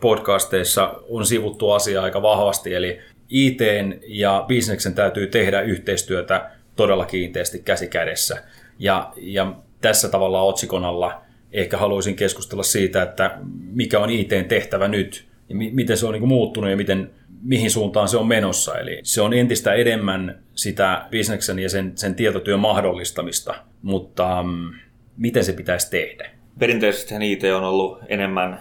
podcasteissa 0.01 0.95
on 1.09 1.27
sivuttu 1.27 1.71
asiaa 1.71 2.05
aika 2.05 2.23
vahvasti, 2.23 2.75
eli 2.75 2.99
IT 3.29 3.59
ja 4.07 4.45
bisneksen 4.49 4.95
täytyy 4.95 5.27
tehdä 5.27 5.61
yhteistyötä 5.61 6.51
todella 6.77 7.07
kiinteästi 7.07 7.59
käsi 7.59 7.87
kädessä. 7.87 8.43
Ja, 8.79 9.13
ja 9.17 9.55
tässä 9.81 10.09
tavalla 10.09 10.43
otsikon 10.43 10.85
alla 10.85 11.23
ehkä 11.53 11.77
haluaisin 11.77 12.17
keskustella 12.17 12.63
siitä, 12.63 13.03
että 13.03 13.39
mikä 13.73 13.99
on 14.01 14.11
ITn 14.11 14.45
tehtävä 14.49 14.89
nyt, 14.89 15.25
ja 15.49 15.55
miten 15.57 15.97
se 15.97 16.07
on 16.07 16.13
niin 16.13 16.29
muuttunut 16.29 16.71
ja 16.71 16.77
miten 16.77 17.11
mihin 17.43 17.71
suuntaan 17.71 18.09
se 18.09 18.17
on 18.17 18.27
menossa. 18.27 18.79
Eli 18.79 19.01
se 19.03 19.23
on 19.23 19.35
entistä 19.35 19.75
enemmän 19.75 20.43
sitä 20.55 21.07
bisneksen 21.11 21.59
ja 21.59 21.69
sen, 21.69 21.93
sen 21.95 22.15
tietotyön 22.15 22.61
mahdollistamista, 22.61 23.55
mutta 23.83 24.41
um, 24.41 24.73
miten 25.17 25.45
se 25.45 25.53
pitäisi 25.53 25.91
tehdä? 25.91 26.31
Perinteisesti 26.59 27.33
IT 27.33 27.45
on 27.45 27.65
ollut 27.65 27.99
enemmän, 28.09 28.61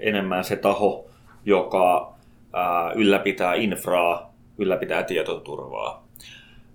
enemmän 0.00 0.44
se 0.44 0.56
taho, 0.56 1.10
joka 1.44 2.14
ää, 2.52 2.92
ylläpitää 2.92 3.54
infraa, 3.54 4.34
ylläpitää 4.58 5.02
tietoturvaa. 5.02 6.06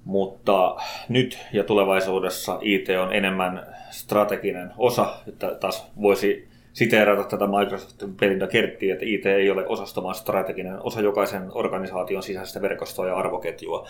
Mutta 0.06 0.76
nyt 1.10 1.40
ja 1.54 1.64
tulevaisuudessa 1.64 2.60
IT 2.62 2.88
on 2.90 3.14
enemmän 3.14 3.76
strateginen 3.90 4.72
osa, 4.78 5.14
että 5.28 5.56
taas 5.60 5.88
voisi 6.02 6.48
siteerata 6.78 7.24
tätä 7.24 7.48
Microsoftin 7.48 8.16
Belinda 8.16 8.48
Kerttiä, 8.48 8.94
että 8.94 9.06
IT 9.06 9.26
ei 9.26 9.50
ole 9.50 9.68
osastomaan 9.68 10.16
strateginen 10.16 10.84
osa 10.84 11.02
jokaisen 11.02 11.50
organisaation 11.52 12.24
sisäistä 12.24 12.62
verkostoa 12.62 13.08
ja 13.08 13.16
arvoketjua. 13.16 13.88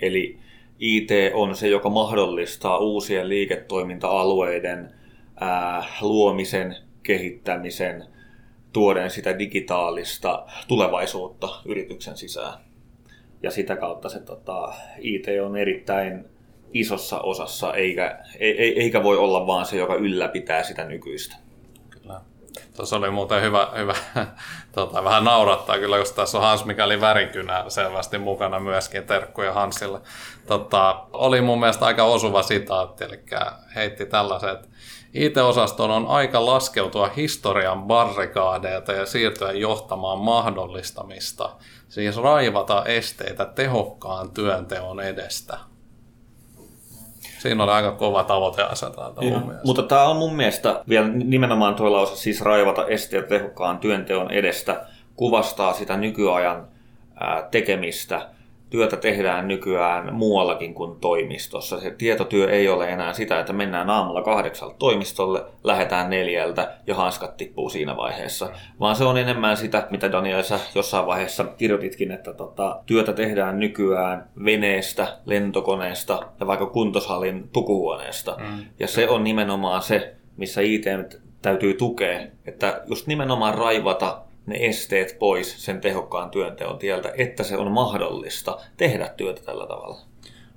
Eli 0.00 0.38
IT 0.78 1.10
on 1.34 1.56
se, 1.56 1.68
joka 1.68 1.90
mahdollistaa 1.90 2.78
uusien 2.78 3.28
liiketoiminta-alueiden 3.28 4.90
ää, 5.40 5.84
luomisen, 6.00 6.76
kehittämisen, 7.02 8.04
tuoden 8.72 9.10
sitä 9.10 9.38
digitaalista 9.38 10.46
tulevaisuutta 10.68 11.48
yrityksen 11.64 12.16
sisään. 12.16 12.58
Ja 13.42 13.50
sitä 13.50 13.76
kautta 13.76 14.08
se 14.08 14.20
tota, 14.20 14.72
IT 14.98 15.26
on 15.44 15.56
erittäin 15.56 16.24
isossa 16.72 17.20
osassa, 17.20 17.74
eikä, 17.74 18.18
ei, 18.38 18.82
eikä 18.82 19.02
voi 19.02 19.16
olla 19.16 19.46
vaan 19.46 19.66
se, 19.66 19.76
joka 19.76 19.94
ylläpitää 19.94 20.62
sitä 20.62 20.84
nykyistä. 20.84 21.49
Tuossa 22.80 22.96
oli 22.96 23.10
muuten 23.10 23.42
hyvä, 23.42 23.68
hyvä 23.76 23.94
tota, 24.74 25.04
vähän 25.04 25.24
naurattaa 25.24 25.78
kyllä, 25.78 25.98
koska 25.98 26.16
tässä 26.16 26.38
on 26.38 26.44
Hans 26.44 26.64
Mikali 26.64 27.00
Värinkynä 27.00 27.64
selvästi 27.68 28.18
mukana 28.18 28.60
myöskin, 28.60 29.04
terkkuja 29.04 29.52
Hansille. 29.52 30.00
Tota, 30.46 31.04
oli 31.12 31.40
mun 31.40 31.60
mielestä 31.60 31.86
aika 31.86 32.04
osuva 32.04 32.42
sitaatti, 32.42 33.04
eli 33.04 33.24
heitti 33.74 34.06
tällaiset, 34.06 34.68
IT-osaston 35.14 35.90
on 35.90 36.06
aika 36.06 36.46
laskeutua 36.46 37.10
historian 37.16 37.82
barrikaadeilta 37.82 38.92
ja 38.92 39.06
siirtyä 39.06 39.52
johtamaan 39.52 40.18
mahdollistamista, 40.18 41.56
siis 41.88 42.16
raivata 42.16 42.84
esteitä 42.84 43.44
tehokkaan 43.44 44.30
työnteon 44.30 45.00
edestä. 45.00 45.58
Siinä 47.40 47.64
oli 47.64 47.72
aika 47.72 47.92
kova 47.92 48.24
tavoiteasetanta 48.24 49.22
mun 49.22 49.32
mielestä. 49.32 49.60
Mutta 49.64 49.82
tämä 49.82 50.04
on 50.04 50.16
mun 50.16 50.36
mielestä 50.36 50.82
vielä 50.88 51.08
nimenomaan 51.08 51.74
tuo 51.74 51.92
lause, 51.92 52.16
siis 52.16 52.40
raivata 52.40 52.86
esteet 52.86 53.28
tehokkaan 53.28 53.78
työnteon 53.78 54.30
edestä, 54.30 54.86
kuvastaa 55.16 55.72
sitä 55.72 55.96
nykyajan 55.96 56.68
tekemistä– 57.50 58.26
työtä 58.70 58.96
tehdään 58.96 59.48
nykyään 59.48 60.14
muuallakin 60.14 60.74
kuin 60.74 61.00
toimistossa. 61.00 61.80
Se 61.80 61.90
tietotyö 61.90 62.50
ei 62.50 62.68
ole 62.68 62.90
enää 62.90 63.12
sitä, 63.12 63.40
että 63.40 63.52
mennään 63.52 63.90
aamulla 63.90 64.22
kahdeksalta 64.22 64.74
toimistolle, 64.78 65.44
lähdetään 65.64 66.10
neljältä 66.10 66.74
ja 66.86 66.94
hanskat 66.94 67.36
tippuu 67.36 67.70
siinä 67.70 67.96
vaiheessa. 67.96 68.50
Vaan 68.80 68.96
se 68.96 69.04
on 69.04 69.18
enemmän 69.18 69.56
sitä, 69.56 69.86
mitä 69.90 70.12
Daniel 70.12 70.42
sä 70.42 70.60
jossain 70.74 71.06
vaiheessa 71.06 71.44
kirjoititkin, 71.44 72.10
että 72.10 72.32
tota, 72.32 72.80
työtä 72.86 73.12
tehdään 73.12 73.58
nykyään 73.58 74.28
veneestä, 74.44 75.18
lentokoneesta 75.26 76.22
ja 76.40 76.46
vaikka 76.46 76.66
kuntoshalin 76.66 77.48
pukuhuoneesta. 77.52 78.36
Mm. 78.38 78.64
Ja 78.80 78.88
se 78.88 79.08
on 79.08 79.24
nimenomaan 79.24 79.82
se, 79.82 80.14
missä 80.36 80.60
IT 80.60 80.84
täytyy 81.42 81.74
tukea, 81.74 82.20
että 82.46 82.82
just 82.86 83.06
nimenomaan 83.06 83.54
raivata 83.54 84.22
ne 84.46 84.56
esteet 84.60 85.16
pois 85.18 85.64
sen 85.64 85.80
tehokkaan 85.80 86.30
työnteon 86.30 86.78
tieltä, 86.78 87.12
että 87.16 87.42
se 87.42 87.56
on 87.56 87.72
mahdollista 87.72 88.58
tehdä 88.76 89.08
työtä 89.16 89.42
tällä 89.42 89.66
tavalla. 89.66 90.00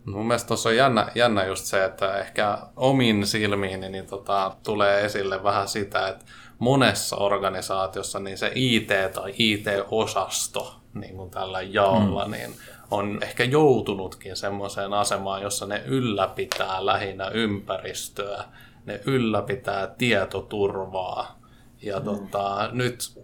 Mun 0.06 0.28
mielestä 0.28 0.48
tuossa 0.48 0.70
on 0.70 0.76
jännä, 0.76 1.08
jännä 1.16 1.46
just 1.46 1.66
se, 1.66 1.86
että 1.86 2.18
ehkä 2.18 2.58
omin 2.76 3.28
silmiin 3.28 3.80
niin, 3.80 3.92
niin 3.92 4.08
tota, 4.08 4.56
tulee 4.64 5.06
esille 5.06 5.44
vähän 5.44 5.68
sitä, 5.68 6.08
että 6.08 6.26
monessa 6.60 7.16
organisaatiossa 7.16 8.20
niin 8.20 8.38
se 8.38 8.52
IT 8.56 8.88
tai 9.14 9.34
IT-osasto 9.38 10.76
niin 10.94 11.16
kuin 11.16 11.30
tällä 11.30 11.62
jaolla, 11.62 12.26
mm. 12.26 12.32
niin 12.32 12.56
on 12.92 13.20
ehkä 13.22 13.44
joutunutkin 13.44 14.36
semmoiseen 14.36 14.94
asemaan, 14.94 15.42
jossa 15.42 15.66
ne 15.66 15.84
ylläpitää 15.86 16.86
lähinnä 16.86 17.28
ympäristöä, 17.28 18.44
ne 18.86 19.02
ylläpitää 19.06 19.88
tietoturvaa. 19.88 21.40
Ja 21.82 22.00
mm. 22.00 22.06
tota, 22.06 22.70
nyt 22.72 23.24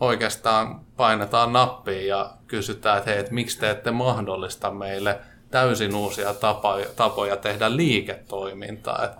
oikeastaan 0.00 0.80
painetaan 0.96 1.52
nappia 1.52 2.06
ja 2.06 2.30
kysytään, 2.46 2.98
että 2.98 3.10
hei, 3.10 3.20
että 3.20 3.34
miksi 3.34 3.60
te 3.60 3.70
ette 3.70 3.90
mahdollista 3.90 4.70
meille 4.70 5.18
täysin 5.50 5.94
uusia 5.94 6.34
tapoja, 6.34 6.86
tapoja 6.96 7.36
tehdä 7.36 7.76
liiketoimintaa. 7.76 9.04
Et 9.04 9.12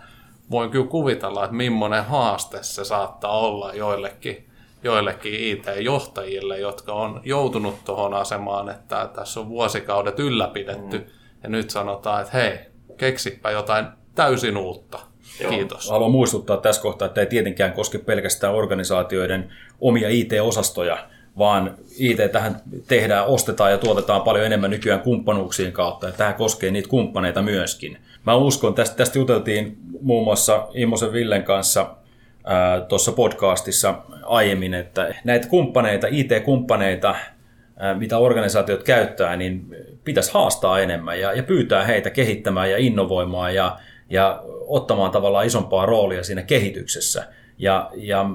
voin 0.50 0.70
kyllä 0.70 0.86
kuvitella, 0.86 1.44
että 1.44 1.56
millainen 1.56 2.04
haaste 2.04 2.62
se 2.62 2.84
saattaa 2.84 3.38
olla 3.38 3.74
joillekin, 3.74 4.50
joillekin 4.84 5.34
IT-johtajille, 5.34 6.58
jotka 6.58 6.92
on 6.92 7.20
joutunut 7.24 7.84
tuohon 7.84 8.14
asemaan, 8.14 8.68
että 8.68 9.08
tässä 9.14 9.40
on 9.40 9.48
vuosikaudet 9.48 10.18
ylläpidetty 10.18 10.98
mm. 10.98 11.04
ja 11.42 11.48
nyt 11.48 11.70
sanotaan, 11.70 12.20
että 12.20 12.38
hei, 12.38 12.58
keksipä 12.96 13.50
jotain 13.50 13.86
täysin 14.14 14.56
uutta. 14.56 15.09
Kiitos. 15.48 15.90
Haluan 15.90 16.10
muistuttaa 16.10 16.56
tässä 16.56 16.82
kohtaa, 16.82 17.06
että 17.06 17.20
ei 17.20 17.26
tietenkään 17.26 17.72
koske 17.72 17.98
pelkästään 17.98 18.54
organisaatioiden 18.54 19.52
omia 19.80 20.08
IT-osastoja, 20.08 21.08
vaan 21.38 21.74
IT 21.98 22.18
tähän 22.32 22.60
tehdään, 22.88 23.26
ostetaan 23.26 23.70
ja 23.70 23.78
tuotetaan 23.78 24.22
paljon 24.22 24.46
enemmän 24.46 24.70
nykyään 24.70 25.00
kumppanuuksien 25.00 25.72
kautta, 25.72 26.06
ja 26.06 26.12
tähän 26.12 26.34
koskee 26.34 26.70
niitä 26.70 26.88
kumppaneita 26.88 27.42
myöskin. 27.42 27.98
Mä 28.26 28.34
uskon, 28.34 28.74
tästä, 28.74 28.96
tästä 28.96 29.18
juteltiin 29.18 29.76
muun 30.00 30.24
muassa 30.24 30.68
Immosen 30.74 31.12
Villen 31.12 31.42
kanssa 31.42 31.96
tuossa 32.88 33.12
podcastissa 33.12 33.94
aiemmin, 34.22 34.74
että 34.74 35.14
näitä 35.24 35.48
kumppaneita, 35.48 36.06
IT-kumppaneita, 36.10 37.14
ää, 37.76 37.94
mitä 37.94 38.18
organisaatiot 38.18 38.82
käyttää, 38.82 39.36
niin 39.36 39.76
pitäisi 40.04 40.34
haastaa 40.34 40.80
enemmän 40.80 41.20
ja, 41.20 41.32
ja 41.32 41.42
pyytää 41.42 41.84
heitä 41.84 42.10
kehittämään 42.10 42.70
ja 42.70 42.78
innovoimaan 42.78 43.54
ja, 43.54 43.78
ja 44.10 44.42
ottamaan 44.66 45.10
tavallaan 45.10 45.46
isompaa 45.46 45.86
roolia 45.86 46.22
siinä 46.22 46.42
kehityksessä. 46.42 47.28
Ja, 47.58 47.90
ja 47.96 48.26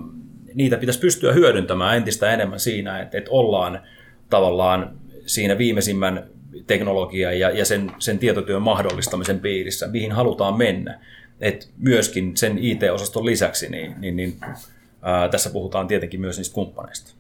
niitä 0.54 0.78
pitäisi 0.78 1.00
pystyä 1.00 1.34
hyödyntämään 1.34 1.98
entistä 1.98 2.32
enemmän 2.32 2.60
siinä, 2.60 3.02
että, 3.02 3.18
että 3.18 3.32
ollaan 3.32 3.82
tavallaan 4.30 4.98
siinä 5.26 5.58
viimeisimmän 5.58 6.30
teknologian 6.68 7.40
ja, 7.40 7.50
ja 7.50 7.66
sen, 7.66 7.92
sen 8.00 8.20
tietotyön 8.20 8.62
mahdollistamisen 8.62 9.40
piirissä, 9.40 9.88
mihin 9.88 10.12
halutaan 10.12 10.58
mennä. 10.58 11.00
Et 11.42 11.70
myöskin 11.78 12.38
sen 12.38 12.58
IT-osaston 12.58 13.26
lisäksi, 13.26 13.70
niin, 13.70 13.96
niin, 14.02 14.16
niin 14.16 14.38
ää, 15.02 15.30
tässä 15.30 15.50
puhutaan 15.50 15.88
tietenkin 15.88 16.22
myös 16.22 16.38
niistä 16.38 16.54
kumppaneista. 16.54 17.14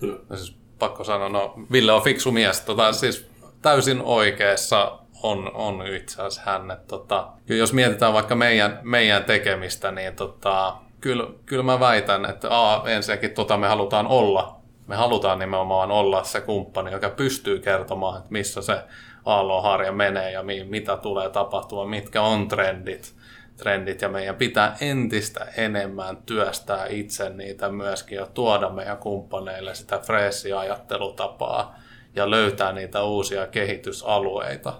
Kyllä. 0.00 0.18
Siis 0.34 0.56
pakko 0.78 1.04
sanoa, 1.04 1.28
no 1.28 1.54
Ville 1.72 1.92
on 1.92 2.02
fiksu 2.02 2.32
mies, 2.32 2.60
tota, 2.60 2.92
siis 2.92 3.26
täysin 3.62 4.02
oikeassa 4.02 4.98
on, 5.22 5.50
on 5.54 5.86
itse 5.86 6.22
asiassa 6.22 6.50
hän. 6.50 6.70
Että, 6.70 6.86
tota, 6.86 7.28
jos 7.48 7.72
mietitään 7.72 8.12
vaikka 8.12 8.34
meidän, 8.34 8.78
meidän 8.82 9.24
tekemistä, 9.24 9.90
niin 9.90 10.16
tota, 10.16 10.76
kyllä, 11.00 11.26
kyllä 11.46 11.62
mä 11.62 11.80
väitän, 11.80 12.24
että 12.24 12.48
a, 12.50 12.82
ensinnäkin 12.86 13.30
tota 13.30 13.56
me 13.56 13.68
halutaan 13.68 14.06
olla. 14.06 14.56
Me 14.86 14.96
halutaan 14.96 15.38
nimenomaan 15.38 15.90
olla 15.90 16.24
se 16.24 16.40
kumppani, 16.40 16.92
joka 16.92 17.10
pystyy 17.10 17.58
kertomaan, 17.58 18.18
että 18.18 18.32
missä 18.32 18.62
se 18.62 18.82
aallonharja 19.24 19.92
menee 19.92 20.30
ja 20.30 20.42
mi, 20.42 20.64
mitä 20.64 20.96
tulee 20.96 21.30
tapahtua, 21.30 21.86
mitkä 21.86 22.22
on 22.22 22.48
trendit, 22.48 23.14
trendit 23.56 24.02
ja 24.02 24.08
meidän 24.08 24.36
pitää 24.36 24.76
entistä 24.80 25.46
enemmän 25.56 26.16
työstää 26.16 26.86
itse 26.86 27.30
niitä 27.30 27.68
myöskin 27.68 28.16
ja 28.16 28.26
tuoda 28.26 28.68
meidän 28.68 28.98
kumppaneille 28.98 29.74
sitä 29.74 29.98
freesiä 29.98 30.58
ajattelutapaa 30.58 31.78
ja 32.16 32.30
löytää 32.30 32.72
niitä 32.72 33.02
uusia 33.02 33.46
kehitysalueita 33.46 34.72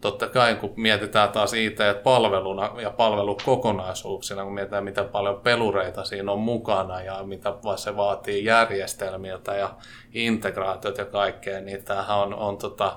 totta 0.00 0.28
kai 0.28 0.54
kun 0.54 0.72
mietitään 0.76 1.28
taas 1.28 1.52
IT-palveluna 1.52 2.70
ja 2.82 2.90
palvelukokonaisuuksina, 2.90 4.44
kun 4.44 4.54
mietitään 4.54 4.84
mitä 4.84 5.04
paljon 5.04 5.40
pelureita 5.40 6.04
siinä 6.04 6.32
on 6.32 6.38
mukana 6.38 7.00
ja 7.00 7.22
mitä 7.22 7.54
se 7.76 7.96
vaatii 7.96 8.44
järjestelmiltä 8.44 9.54
ja 9.54 9.74
integraatiot 10.14 10.98
ja 10.98 11.04
kaikkea, 11.04 11.60
niin 11.60 11.84
tämähän 11.84 12.18
on, 12.18 12.34
on 12.34 12.58
tota, 12.58 12.96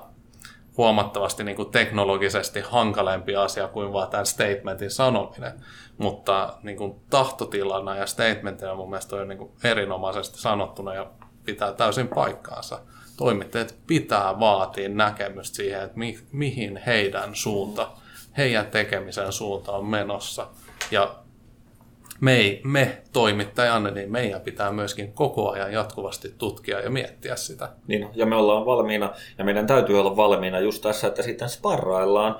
huomattavasti 0.76 1.44
niin 1.44 1.56
kuin 1.56 1.70
teknologisesti 1.70 2.60
hankalempi 2.60 3.36
asia 3.36 3.68
kuin 3.68 3.92
vaan 3.92 4.08
tämän 4.08 4.26
statementin 4.26 4.90
sanominen. 4.90 5.52
Mutta 5.98 6.54
niin 6.62 6.76
kuin 6.76 7.00
tahtotilana 7.10 7.96
ja 7.96 8.06
statementina 8.06 8.74
mun 8.74 8.90
mielestä 8.90 9.16
on 9.16 9.28
niin 9.28 9.38
kuin 9.38 9.50
erinomaisesti 9.64 10.38
sanottuna 10.38 10.94
ja 10.94 11.06
pitää 11.44 11.72
täysin 11.72 12.08
paikkaansa 12.08 12.80
toimittajat 13.20 13.74
pitää 13.86 14.40
vaatia 14.40 14.88
näkemystä 14.88 15.56
siihen, 15.56 15.82
että 15.82 15.98
mi- 15.98 16.18
mihin 16.32 16.76
heidän 16.76 17.34
suunta, 17.34 17.90
heidän 18.36 18.66
tekemisen 18.66 19.32
suunta 19.32 19.72
on 19.72 19.86
menossa. 19.86 20.46
Ja 20.90 21.14
me, 22.20 22.60
me 22.64 23.02
toimittajana, 23.12 23.90
niin 23.90 24.12
meidän 24.12 24.40
pitää 24.40 24.72
myöskin 24.72 25.12
koko 25.12 25.50
ajan 25.50 25.72
jatkuvasti 25.72 26.34
tutkia 26.38 26.80
ja 26.80 26.90
miettiä 26.90 27.36
sitä. 27.36 27.68
Niin, 27.86 28.08
ja 28.14 28.26
me 28.26 28.36
ollaan 28.36 28.66
valmiina, 28.66 29.12
ja 29.38 29.44
meidän 29.44 29.66
täytyy 29.66 30.00
olla 30.00 30.16
valmiina 30.16 30.60
just 30.60 30.82
tässä, 30.82 31.06
että 31.06 31.22
sitten 31.22 31.48
sparraillaan 31.48 32.36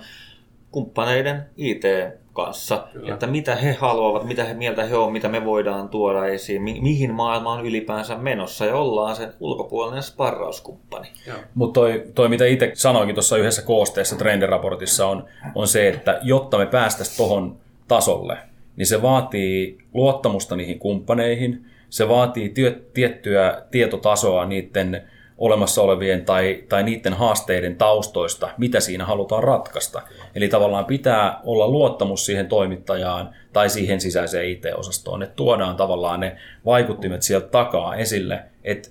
kumppaneiden 0.71 1.51
IT 1.57 1.85
kanssa, 2.33 2.85
Kyllä. 2.93 3.15
että 3.15 3.27
mitä 3.27 3.55
he 3.57 3.73
haluavat, 3.73 4.25
mitä 4.25 4.45
he, 4.45 4.55
mieltä 4.55 4.85
he 4.85 4.97
on, 4.97 5.13
mitä 5.13 5.29
me 5.29 5.45
voidaan 5.45 5.89
tuoda 5.89 6.27
esiin, 6.27 6.63
mi- 6.63 6.81
mihin 6.81 7.15
maailma 7.15 7.53
on 7.53 7.67
ylipäänsä 7.67 8.17
menossa 8.17 8.65
ja 8.67 8.77
ollaan 8.77 9.17
se 9.17 9.29
ulkopuolinen 9.41 10.03
sparrauskumppani. 10.03 11.09
Mutta 11.55 11.81
toi, 11.81 12.05
toi, 12.15 12.29
mitä 12.29 12.47
itse 12.47 12.71
sanoinkin 12.75 13.15
tuossa 13.15 13.37
yhdessä 13.37 13.63
koosteessa 13.63 14.17
trendiraportissa 14.17 15.07
on, 15.07 15.25
on 15.55 15.69
se, 15.69 15.89
että 15.89 16.19
jotta 16.23 16.59
me 16.59 16.67
päästäisiin 16.67 17.17
tuohon 17.17 17.57
tasolle, 17.89 18.39
niin 18.77 18.87
se 18.87 19.03
vaatii 19.03 19.79
luottamusta 19.95 20.57
niihin 20.57 20.79
kumppaneihin, 20.79 21.65
se 21.91 22.09
vaatii 22.09 22.49
työ, 22.49 22.81
tiettyä 22.95 23.63
tietotasoa 23.71 24.45
niiden 24.47 25.03
olemassa 25.41 25.83
olevien 25.83 26.25
tai, 26.25 26.65
tai 26.69 26.83
niiden 26.83 27.15
haasteiden 27.15 27.77
taustoista, 27.77 28.49
mitä 28.59 28.81
siinä 28.81 29.05
halutaan 29.05 29.45
ratkaista. 29.45 30.03
Eli 30.35 30.49
tavallaan 30.49 30.85
pitää 30.85 31.41
olla 31.45 31.69
luottamus 31.69 32.27
siihen 32.27 32.49
toimittajaan 32.49 33.35
tai 33.53 33.71
siihen 33.71 34.01
sisäiseen 34.01 34.49
IT-osastoon, 34.49 35.23
että 35.23 35.37
tuodaan 35.37 35.77
tavallaan 35.77 36.21
ne 36.21 36.37
vaikuttimet 36.65 37.23
sieltä 37.23 37.47
takaa 37.49 37.95
esille, 37.95 38.43
että 38.65 38.89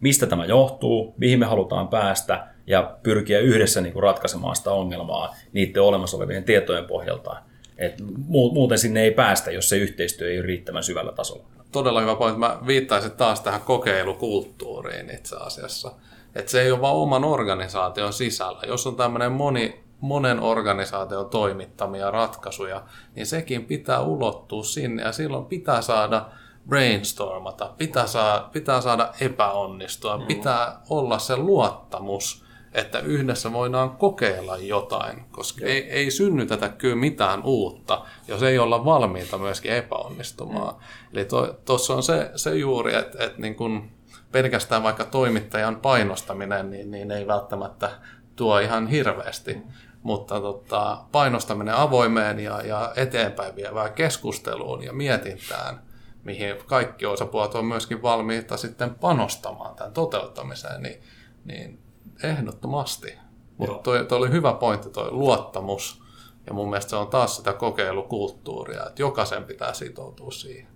mistä 0.00 0.26
tämä 0.26 0.44
johtuu, 0.44 1.14
mihin 1.16 1.38
me 1.38 1.46
halutaan 1.46 1.88
päästä 1.88 2.46
ja 2.66 2.96
pyrkiä 3.02 3.38
yhdessä 3.38 3.80
niin 3.80 3.92
kuin 3.92 4.02
ratkaisemaan 4.02 4.56
sitä 4.56 4.70
ongelmaa 4.70 5.34
niiden 5.52 5.82
olemassa 5.82 6.16
olevien 6.16 6.44
tietojen 6.44 6.84
pohjalta. 6.84 7.36
Et 7.78 7.94
muuten 8.28 8.78
sinne 8.78 9.02
ei 9.02 9.10
päästä, 9.10 9.50
jos 9.50 9.68
se 9.68 9.76
yhteistyö 9.76 10.30
ei 10.30 10.38
ole 10.38 10.46
riittävän 10.46 10.82
syvällä 10.82 11.12
tasolla. 11.12 11.57
Todella 11.72 12.00
hyvä 12.00 12.14
pointti. 12.14 12.40
Mä 12.40 12.58
viittaisin 12.66 13.10
taas 13.10 13.40
tähän 13.40 13.60
kokeilukulttuuriin 13.60 15.14
itse 15.14 15.36
asiassa. 15.36 15.92
Että 16.34 16.50
se 16.50 16.62
ei 16.62 16.72
ole 16.72 16.80
vain 16.80 16.96
oman 16.96 17.24
organisaation 17.24 18.12
sisällä. 18.12 18.60
Jos 18.66 18.86
on 18.86 18.96
tämmöinen 18.96 19.32
moni, 19.32 19.84
monen 20.00 20.40
organisaation 20.40 21.30
toimittamia 21.30 22.10
ratkaisuja, 22.10 22.82
niin 23.14 23.26
sekin 23.26 23.64
pitää 23.64 24.00
ulottua 24.00 24.62
sinne 24.62 25.02
ja 25.02 25.12
silloin 25.12 25.44
pitää 25.44 25.82
saada 25.82 26.26
brainstormata, 26.68 27.74
pitää, 27.78 28.06
saa, 28.06 28.48
pitää 28.52 28.80
saada 28.80 29.12
epäonnistua, 29.20 30.16
mm. 30.16 30.26
pitää 30.26 30.80
olla 30.88 31.18
se 31.18 31.36
luottamus, 31.36 32.44
että 32.72 32.98
yhdessä 32.98 33.52
voidaan 33.52 33.90
kokeilla 33.90 34.56
jotain, 34.56 35.24
koska 35.30 35.64
ei, 35.64 35.90
ei 35.90 36.10
synnytetä 36.10 36.68
kyllä 36.68 36.96
mitään 36.96 37.42
uutta, 37.44 38.04
jos 38.28 38.42
ei 38.42 38.58
olla 38.58 38.84
valmiita 38.84 39.38
myöskin 39.38 39.72
epäonnistumaan. 39.72 40.74
Mm. 40.74 40.80
Eli 41.12 41.28
tuossa 41.64 41.94
on 41.94 42.02
se, 42.02 42.30
se 42.36 42.54
juuri, 42.54 42.94
että, 42.94 43.24
että 43.24 43.40
niin 43.40 43.54
kun 43.54 43.90
pelkästään 44.32 44.82
vaikka 44.82 45.04
toimittajan 45.04 45.76
painostaminen, 45.76 46.70
niin, 46.70 46.90
niin 46.90 47.10
ei 47.10 47.26
välttämättä 47.26 47.90
tuo 48.36 48.58
ihan 48.58 48.86
hirveästi, 48.86 49.54
mm. 49.54 49.62
mutta 50.02 50.40
tota, 50.40 51.04
painostaminen 51.12 51.74
avoimeen 51.74 52.40
ja, 52.40 52.62
ja 52.62 52.92
eteenpäin 52.96 53.56
vievään 53.56 53.92
keskusteluun 53.92 54.84
ja 54.84 54.92
mietintään, 54.92 55.82
mihin 56.24 56.56
kaikki 56.66 57.06
osapuolet 57.06 57.54
on 57.54 57.64
myöskin 57.64 58.02
valmiita 58.02 58.56
sitten 58.56 58.94
panostamaan 58.94 59.76
tämän 59.76 59.92
toteuttamiseen, 59.92 60.82
niin, 60.82 61.02
niin 61.44 61.87
ehdottomasti. 62.22 63.14
Mutta 63.58 63.82
toi, 63.82 64.04
toi 64.04 64.18
oli 64.18 64.30
hyvä 64.30 64.52
pointti, 64.52 64.90
toi 64.90 65.10
luottamus. 65.10 66.02
Ja 66.46 66.54
mun 66.54 66.70
mielestä 66.70 66.90
se 66.90 66.96
on 66.96 67.08
taas 67.08 67.36
sitä 67.36 67.52
kokeilukulttuuria, 67.52 68.86
että 68.86 69.02
jokaisen 69.02 69.44
pitää 69.44 69.72
sitoutua 69.72 70.30
siihen. 70.30 70.68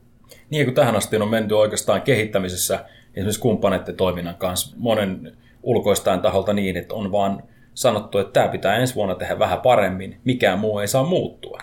Niin 0.50 0.66
kuin 0.66 0.74
tähän 0.74 0.96
asti 0.96 1.16
on 1.16 1.28
menty 1.28 1.54
oikeastaan 1.54 2.02
kehittämisessä 2.02 2.84
esimerkiksi 3.14 3.40
kumppaneiden 3.40 3.96
toiminnan 3.96 4.36
kanssa 4.36 4.76
monen 4.78 5.36
ulkoistaan 5.62 6.20
taholta 6.20 6.52
niin, 6.52 6.76
että 6.76 6.94
on 6.94 7.12
vaan 7.12 7.42
sanottu, 7.74 8.18
että 8.18 8.32
tämä 8.32 8.48
pitää 8.48 8.76
ensi 8.76 8.94
vuonna 8.94 9.14
tehdä 9.14 9.38
vähän 9.38 9.60
paremmin, 9.60 10.20
mikään 10.24 10.58
muu 10.58 10.78
ei 10.78 10.88
saa 10.88 11.04
muuttua. 11.04 11.58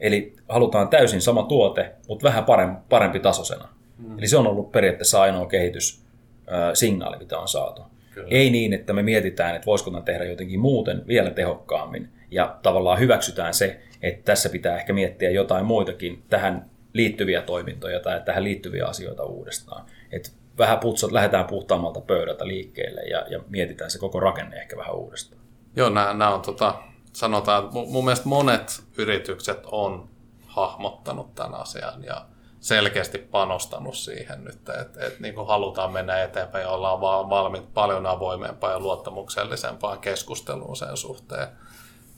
Eli 0.00 0.36
halutaan 0.48 0.88
täysin 0.88 1.22
sama 1.22 1.42
tuote, 1.42 1.92
mutta 2.08 2.24
vähän 2.24 2.44
parempi, 2.44 2.82
parempi 2.88 3.20
tasosena. 3.20 3.68
Mm. 3.98 4.18
Eli 4.18 4.28
se 4.28 4.36
on 4.36 4.46
ollut 4.46 4.72
periaatteessa 4.72 5.22
ainoa 5.22 5.46
kehityssignaali, 5.46 7.18
mitä 7.18 7.38
on 7.38 7.48
saatu. 7.48 7.82
Kyllä. 8.14 8.28
Ei 8.30 8.50
niin, 8.50 8.72
että 8.72 8.92
me 8.92 9.02
mietitään, 9.02 9.54
että 9.54 9.66
voisiko 9.66 10.00
tehdä 10.00 10.24
jotenkin 10.24 10.60
muuten 10.60 11.06
vielä 11.06 11.30
tehokkaammin. 11.30 12.08
Ja 12.30 12.58
tavallaan 12.62 12.98
hyväksytään 12.98 13.54
se, 13.54 13.80
että 14.02 14.24
tässä 14.24 14.48
pitää 14.48 14.76
ehkä 14.76 14.92
miettiä 14.92 15.30
jotain 15.30 15.66
muitakin 15.66 16.22
tähän 16.30 16.70
liittyviä 16.92 17.42
toimintoja 17.42 18.00
tai 18.00 18.22
tähän 18.24 18.44
liittyviä 18.44 18.86
asioita 18.86 19.24
uudestaan. 19.24 19.86
Että 20.12 20.30
vähän 20.58 20.78
putsat, 20.78 21.12
lähdetään 21.12 21.44
puhtaammalta 21.44 22.00
pöydältä 22.00 22.46
liikkeelle 22.46 23.02
ja, 23.02 23.26
ja 23.30 23.40
mietitään 23.48 23.90
se 23.90 23.98
koko 23.98 24.20
rakenne 24.20 24.56
ehkä 24.56 24.76
vähän 24.76 24.94
uudestaan. 24.94 25.42
Joo, 25.76 25.90
nämä, 25.90 26.06
nämä 26.06 26.34
on 26.34 26.42
tota, 26.42 26.74
sanotaan, 27.12 27.64
että 27.64 27.74
mun 27.74 28.04
mielestä 28.04 28.28
monet 28.28 28.82
yritykset 28.98 29.58
on 29.64 30.08
hahmottanut 30.46 31.34
tämän 31.34 31.54
asian 31.54 32.04
ja 32.04 32.26
selkeästi 32.62 33.18
panostanut 33.18 33.94
siihen 33.96 34.44
nyt, 34.44 34.68
että, 34.68 35.06
että 35.06 35.20
niin 35.20 35.46
halutaan 35.46 35.92
mennä 35.92 36.22
eteenpäin 36.22 36.62
ja 36.62 36.70
ollaan 36.70 37.00
vaan 37.00 37.30
valmiit 37.30 37.74
paljon 37.74 38.06
avoimempaan 38.06 38.72
ja 38.72 38.80
luottamuksellisempaan 38.80 39.98
keskusteluun 39.98 40.76
sen 40.76 40.96
suhteen. 40.96 41.48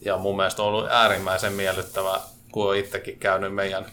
Ja 0.05 0.19
mun 0.19 0.37
mielestä 0.37 0.63
on 0.63 0.69
ollut 0.69 0.91
äärimmäisen 0.91 1.53
miellyttävä, 1.53 2.21
kun 2.53 2.67
olen 2.67 2.79
itsekin 2.79 3.19
käynyt 3.19 3.55
meidän 3.55 3.87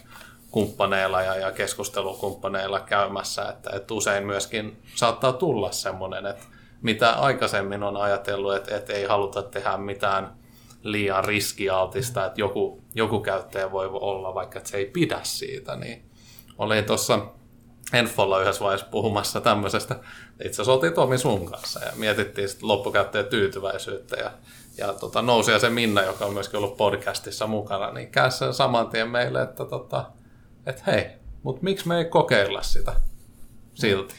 kumppaneilla 0.50 1.22
ja, 1.22 1.36
ja 1.36 1.52
keskustelukumppaneilla 1.52 2.80
käymässä, 2.80 3.48
että, 3.48 3.70
että 3.76 3.94
usein 3.94 4.26
myöskin 4.26 4.82
saattaa 4.94 5.32
tulla 5.32 5.72
semmoinen, 5.72 6.26
että 6.26 6.44
mitä 6.82 7.10
aikaisemmin 7.10 7.82
on 7.82 7.96
ajatellut, 7.96 8.54
että, 8.54 8.76
että 8.76 8.92
ei 8.92 9.04
haluta 9.04 9.42
tehdä 9.42 9.76
mitään 9.76 10.36
liian 10.82 11.24
riskialtista, 11.24 12.26
että 12.26 12.40
joku, 12.40 12.82
joku 12.94 13.20
käyttäjä 13.20 13.72
voi 13.72 13.88
olla, 13.92 14.34
vaikka 14.34 14.58
että 14.58 14.70
se 14.70 14.76
ei 14.76 14.86
pidä 14.86 15.20
siitä, 15.22 15.76
niin 15.76 16.11
oli 16.58 16.82
tuossa 16.82 17.26
Enfolla 17.92 18.40
yhdessä 18.40 18.64
vaiheessa 18.64 18.86
puhumassa 18.90 19.40
tämmöisestä. 19.40 19.94
Itse 20.44 20.48
asiassa 20.48 20.72
oltiin 20.72 20.92
Tomi 20.92 21.18
sun 21.18 21.50
kanssa 21.50 21.84
ja 21.84 21.92
mietittiin 21.96 22.48
sitten 22.48 22.68
loppukäyttäjän 22.68 23.26
tyytyväisyyttä 23.26 24.16
ja, 24.16 24.30
ja 24.78 24.92
tota, 24.92 25.22
nousi 25.22 25.50
ja 25.50 25.58
se 25.58 25.70
Minna, 25.70 26.02
joka 26.02 26.24
on 26.24 26.32
myöskin 26.32 26.58
ollut 26.58 26.76
podcastissa 26.76 27.46
mukana, 27.46 27.92
niin 27.92 28.10
käsi 28.10 28.44
saman 28.52 28.88
tien 28.88 29.08
meille, 29.08 29.42
että 29.42 29.64
tota, 29.64 30.04
et 30.66 30.86
hei, 30.86 31.06
mutta 31.42 31.62
miksi 31.62 31.88
me 31.88 31.98
ei 31.98 32.04
kokeilla 32.04 32.62
sitä 32.62 32.92
silti? 33.74 34.14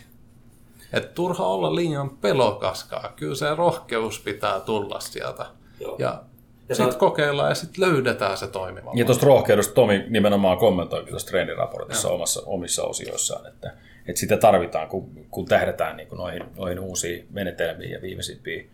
Että 0.94 1.14
turha 1.14 1.46
olla 1.46 1.76
liian 1.76 2.10
pelokaskaa, 2.10 3.14
kyllä 3.16 3.36
se 3.36 3.56
rohkeus 3.56 4.20
pitää 4.20 4.60
tulla 4.60 5.00
sieltä. 5.00 5.46
Joo. 5.80 5.96
Ja 6.00 6.24
ja 6.70 6.76
sitten 6.76 7.00
kokeillaan 7.00 7.50
ja 7.50 7.56
sitten 7.56 7.84
löydetään 7.84 8.38
se 8.38 8.48
toimiva. 8.48 8.92
Ja 8.96 9.06
tuosta 9.06 9.26
rohkeudesta 9.26 9.74
Tomi 9.74 10.06
nimenomaan 10.10 10.58
kommentoi 10.58 11.06
tuossa 11.06 11.28
trendiraportissa 11.28 12.10
omassa, 12.10 12.42
omissa 12.46 12.84
osioissaan, 12.84 13.48
että, 13.48 13.74
että 14.08 14.20
sitä 14.20 14.38
tarvitaan, 14.38 14.88
kun, 14.88 15.28
kun 15.32 15.46
tähdetään 15.46 15.98
niin 15.98 16.08
kuin 16.08 16.18
noihin, 16.18 16.44
noihin 16.58 16.80
uusiin 16.80 17.28
menetelmiin 17.32 17.92
ja 17.92 18.02
viimeisimpiin 18.02 18.70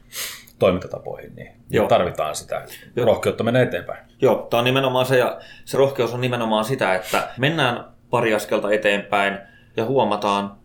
toimintatapoihin, 0.60 1.36
niin 1.36 1.52
Joo. 1.69 1.88
tarvitaan 1.88 2.36
sitä 2.36 2.65
Joo. 2.95 3.06
rohkeutta 3.06 3.43
mennä 3.43 3.62
eteenpäin. 3.62 4.06
Joo, 4.21 4.47
tämä 4.49 4.60
on 4.60 4.65
nimenomaan 4.65 5.06
se, 5.06 5.17
ja 5.17 5.39
se 5.65 5.78
rohkeus 5.78 6.13
on 6.13 6.21
nimenomaan 6.21 6.65
sitä, 6.65 6.95
että 6.95 7.28
mennään 7.38 7.86
pari 8.10 8.34
askelta 8.34 8.71
eteenpäin 8.71 9.38
ja 9.78 9.86
huomataan, 9.86 10.59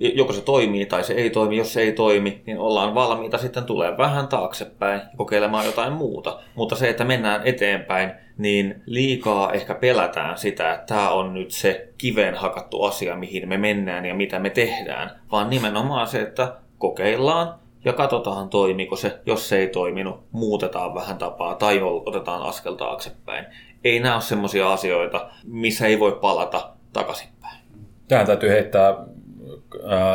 joko 0.00 0.32
se 0.32 0.40
toimii 0.40 0.86
tai 0.86 1.04
se 1.04 1.12
ei 1.12 1.30
toimi. 1.30 1.56
Jos 1.56 1.72
se 1.72 1.80
ei 1.80 1.92
toimi, 1.92 2.42
niin 2.46 2.58
ollaan 2.58 2.94
valmiita 2.94 3.38
sitten 3.38 3.64
tulee 3.64 3.96
vähän 3.96 4.28
taaksepäin 4.28 5.00
kokeilemaan 5.16 5.66
jotain 5.66 5.92
muuta. 5.92 6.40
Mutta 6.54 6.76
se, 6.76 6.88
että 6.88 7.04
mennään 7.04 7.40
eteenpäin, 7.44 8.12
niin 8.38 8.82
liikaa 8.86 9.52
ehkä 9.52 9.74
pelätään 9.74 10.38
sitä, 10.38 10.74
että 10.74 10.86
tämä 10.86 11.10
on 11.10 11.34
nyt 11.34 11.50
se 11.50 11.88
kiveen 11.98 12.34
hakattu 12.34 12.82
asia, 12.82 13.16
mihin 13.16 13.48
me 13.48 13.56
mennään 13.56 14.06
ja 14.06 14.14
mitä 14.14 14.38
me 14.38 14.50
tehdään. 14.50 15.10
Vaan 15.32 15.50
nimenomaan 15.50 16.06
se, 16.06 16.20
että 16.20 16.54
kokeillaan 16.78 17.54
ja 17.84 17.92
katsotaan 17.92 18.48
toimiko 18.48 18.96
se. 18.96 19.18
Jos 19.26 19.48
se 19.48 19.58
ei 19.58 19.68
toiminut, 19.68 20.20
muutetaan 20.32 20.94
vähän 20.94 21.18
tapaa 21.18 21.54
tai 21.54 21.80
otetaan 21.82 22.42
askel 22.42 22.74
taaksepäin. 22.74 23.46
Ei 23.84 24.00
nämä 24.00 24.14
ole 24.14 24.22
sellaisia 24.22 24.72
asioita, 24.72 25.30
missä 25.44 25.86
ei 25.86 26.00
voi 26.00 26.18
palata 26.20 26.70
takaisinpäin. 26.92 27.60
Tähän 28.08 28.26
täytyy 28.26 28.50
heittää 28.50 28.94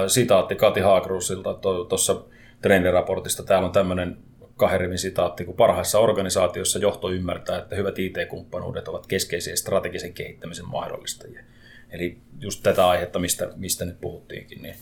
sitaatti 0.07 0.55
Kati 0.55 0.79
Haagrusilta 0.79 1.53
tuossa 1.89 2.21
trendiraportista. 2.61 3.43
Täällä 3.43 3.65
on 3.65 3.71
tämmöinen 3.71 4.17
kahden 4.57 4.79
rivin 4.79 4.97
sitaatti, 4.97 5.45
kun 5.45 5.55
parhaissa 5.55 5.99
organisaatioissa 5.99 6.79
johto 6.79 7.09
ymmärtää, 7.09 7.59
että 7.59 7.75
hyvät 7.75 7.99
IT-kumppanuudet 7.99 8.87
ovat 8.87 9.07
keskeisiä 9.07 9.55
strategisen 9.55 10.13
kehittämisen 10.13 10.67
mahdollistajia. 10.67 11.43
Eli 11.89 12.17
just 12.39 12.63
tätä 12.63 12.87
aihetta, 12.87 13.19
mistä, 13.19 13.49
mistä 13.55 13.85
nyt 13.85 14.01
puhuttiinkin, 14.01 14.61
niin 14.61 14.75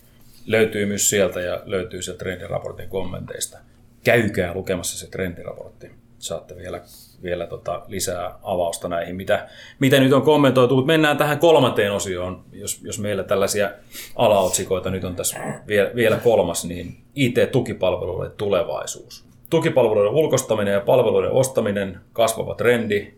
löytyy 0.45 0.85
myös 0.85 1.09
sieltä 1.09 1.41
ja 1.41 1.61
löytyy 1.65 2.01
sieltä 2.01 2.19
trendiraportin 2.19 2.89
kommenteista. 2.89 3.57
Käykää 4.03 4.53
lukemassa 4.53 4.97
se 4.97 5.11
trendiraportti. 5.11 5.91
Saatte 6.19 6.55
vielä 6.55 6.81
vielä 7.23 7.47
tota 7.47 7.81
lisää 7.87 8.39
avausta 8.43 8.87
näihin, 8.87 9.15
mitä, 9.15 9.47
mitä 9.79 9.99
nyt 9.99 10.13
on 10.13 10.21
kommentoitu. 10.21 10.75
Mutta 10.75 10.87
mennään 10.87 11.17
tähän 11.17 11.39
kolmanteen 11.39 11.91
osioon, 11.91 12.43
jos, 12.51 12.81
jos 12.83 12.99
meillä 12.99 13.23
tällaisia 13.23 13.71
alaotsikoita 14.15 14.89
nyt 14.89 15.03
on 15.03 15.15
tässä 15.15 15.39
vielä, 15.67 15.91
vielä 15.95 16.17
kolmas, 16.17 16.65
niin 16.65 16.97
IT-tukipalveluiden 17.15 18.31
tulevaisuus. 18.37 19.25
Tukipalveluiden 19.49 20.13
ulkostaminen 20.13 20.73
ja 20.73 20.81
palveluiden 20.81 21.31
ostaminen, 21.31 21.99
kasvava 22.13 22.55
trendi, 22.55 23.13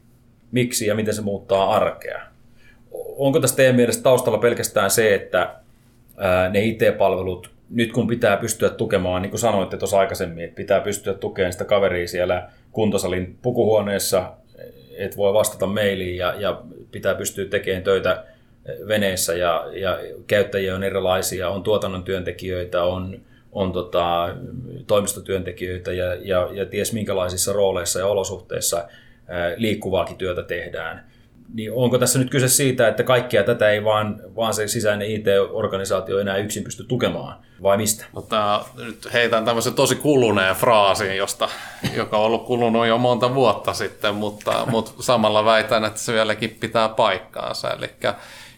miksi 0.52 0.88
ja 0.88 0.96
miten 0.96 1.14
se 1.14 1.22
muuttaa 1.22 1.76
arkea. 1.76 2.22
Onko 3.18 3.40
tässä 3.40 3.56
teidän 3.56 3.76
mielestä 3.76 4.04
taustalla 4.04 4.38
pelkästään 4.40 4.92
se, 4.92 5.16
että 5.16 5.56
ne 6.50 6.64
IT-palvelut, 6.64 7.55
nyt 7.70 7.92
kun 7.92 8.08
pitää 8.08 8.38
pystyä 8.38 8.70
tukemaan, 8.70 9.22
niin 9.22 9.30
kuin 9.30 9.40
sanoitte 9.40 9.78
tuossa 9.78 10.00
aikaisemmin, 10.00 10.44
että 10.44 10.56
pitää 10.56 10.82
pystyä 10.82 11.14
tukemaan 11.14 11.52
sitä 11.52 11.66
kaveria 11.66 12.08
siellä 12.08 12.50
kuntosalin 12.72 13.38
pukuhuoneessa, 13.42 14.34
et 14.98 15.18
voi 15.18 15.34
vastata 15.34 15.66
mailiin 15.66 16.18
ja, 16.18 16.34
ja 16.38 16.62
pitää 16.92 17.16
pystyä 17.16 17.46
tekemään 17.46 17.84
töitä 17.84 18.24
veneessä 18.88 19.34
ja, 19.34 19.66
ja 19.74 20.00
käyttäjiä 20.28 20.76
on 20.76 20.84
erilaisia, 20.84 21.50
on 21.50 21.64
tuotannon 21.64 22.04
työntekijöitä, 22.04 22.84
on, 22.84 23.22
on 23.52 23.72
tota, 23.72 24.36
toimistotyöntekijöitä 24.88 25.94
ja, 25.94 26.16
ja, 26.16 26.50
ja 26.54 26.66
ties 26.66 26.94
minkälaisissa 26.94 27.54
rooleissa 27.54 28.00
ja 28.00 28.08
olosuhteissa 28.08 28.88
liikkuvaakin 29.58 30.18
työtä 30.18 30.44
tehdään. 30.44 31.06
Niin 31.54 31.72
onko 31.74 31.98
tässä 31.98 32.20
nyt 32.20 32.30
kyse 32.30 32.48
siitä, 32.48 32.88
että 32.88 33.04
kaikkia 33.04 33.44
tätä 33.44 33.70
ei 33.70 33.84
vaan, 33.84 34.22
vaan 34.36 34.54
se 34.54 34.68
sisäinen 34.68 35.12
IT-organisaatio 35.12 36.20
enää 36.20 36.38
yksin 36.38 36.64
pysty 36.64 36.84
tukemaan, 36.84 37.38
vai 37.64 37.78
mistä? 37.78 38.06
No, 38.14 38.22
tää, 38.22 38.60
nyt 38.76 39.14
heitän 39.14 39.46
tämmöisen 39.46 39.74
tosi 39.74 39.96
kuluneen 39.96 40.56
fraasin, 40.56 41.18
josta, 41.18 41.50
joka 41.96 42.18
on 42.18 42.24
ollut 42.24 42.46
kulunut 42.46 42.88
jo 42.88 42.98
monta 42.98 43.36
vuotta 43.36 43.74
sitten, 43.74 44.16
mutta, 44.16 44.68
mutta 44.72 44.92
samalla 45.00 45.46
väitän, 45.46 45.86
että 45.86 46.00
se 46.00 46.14
vieläkin 46.14 46.58
pitää 46.60 46.90
paikkaansa. 46.90 47.72
Eli 47.72 47.90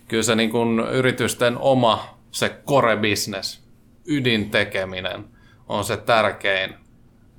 kyllä 0.07 0.23
se 0.23 0.35
niin 0.35 0.51
kuin 0.51 0.79
yritysten 0.79 1.57
oma 1.57 2.17
se 2.31 2.49
core 2.67 2.97
business, 2.97 3.61
ydintekeminen 4.05 5.25
on 5.69 5.83
se 5.83 5.97
tärkein 5.97 6.75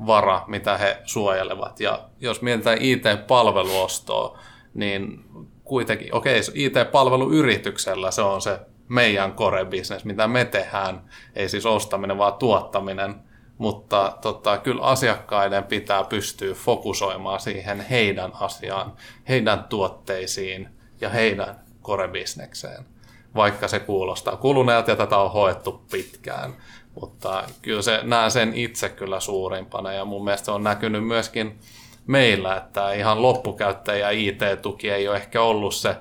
vara, 0.07 0.45
mitä 0.47 0.77
he 0.77 0.99
suojelevat. 1.05 1.81
Ja 1.81 2.09
jos 2.21 2.43
mietitään 2.43 2.79
IT-palveluostoa, 2.81 4.39
niin 4.79 5.25
kuitenkin, 5.65 6.15
okei, 6.15 6.41
okay, 6.41 6.53
IT-palveluyrityksellä 6.55 8.11
se 8.11 8.23
on 8.23 8.43
se 8.43 8.61
meidän 8.89 9.33
core 9.33 9.65
business, 9.65 10.05
mitä 10.05 10.29
me 10.29 10.45
tehdään, 10.45 11.11
ei 11.37 11.49
siis 11.49 11.67
ostaminen, 11.67 12.19
vaan 12.19 12.35
tuottaminen, 12.35 13.15
mutta 13.59 14.19
tota, 14.21 14.59
kyllä 14.59 14.83
asiakkaiden 14.83 15.65
pitää 15.65 16.05
pystyä 16.05 16.55
fokusoimaan 16.55 17.41
siihen 17.41 17.81
heidän 17.81 18.33
asiaan, 18.41 18.93
heidän 19.29 19.65
tuotteisiin 19.65 20.69
ja 21.01 21.09
heidän 21.09 21.61
core-bisnekseen, 21.83 22.85
vaikka 23.35 23.69
se 23.69 23.81
kuulostaa 23.81 24.37
kuluneelta 24.37 24.91
ja 24.91 24.97
tätä 24.97 25.19
on 25.19 25.33
hoettu 25.33 25.85
pitkään. 25.91 26.55
Mutta 27.01 27.45
kyllä 27.63 27.83
se, 27.83 28.01
näen 28.03 28.31
sen 28.31 28.55
itse 28.55 28.89
kyllä 28.89 29.21
suurimpana 29.21 29.93
ja 29.93 30.05
mun 30.05 30.25
mielestä 30.25 30.45
se 30.45 30.51
on 30.51 30.65
näkynyt 30.65 31.07
myöskin 31.07 31.59
meillä, 32.09 32.57
että 32.57 32.93
ihan 32.93 33.23
loppukäyttäjä 33.23 34.11
IT-tuki 34.11 34.91
ei 34.91 35.09
ole 35.09 35.17
ehkä 35.17 35.43
ollut 35.43 35.75
se 35.75 35.97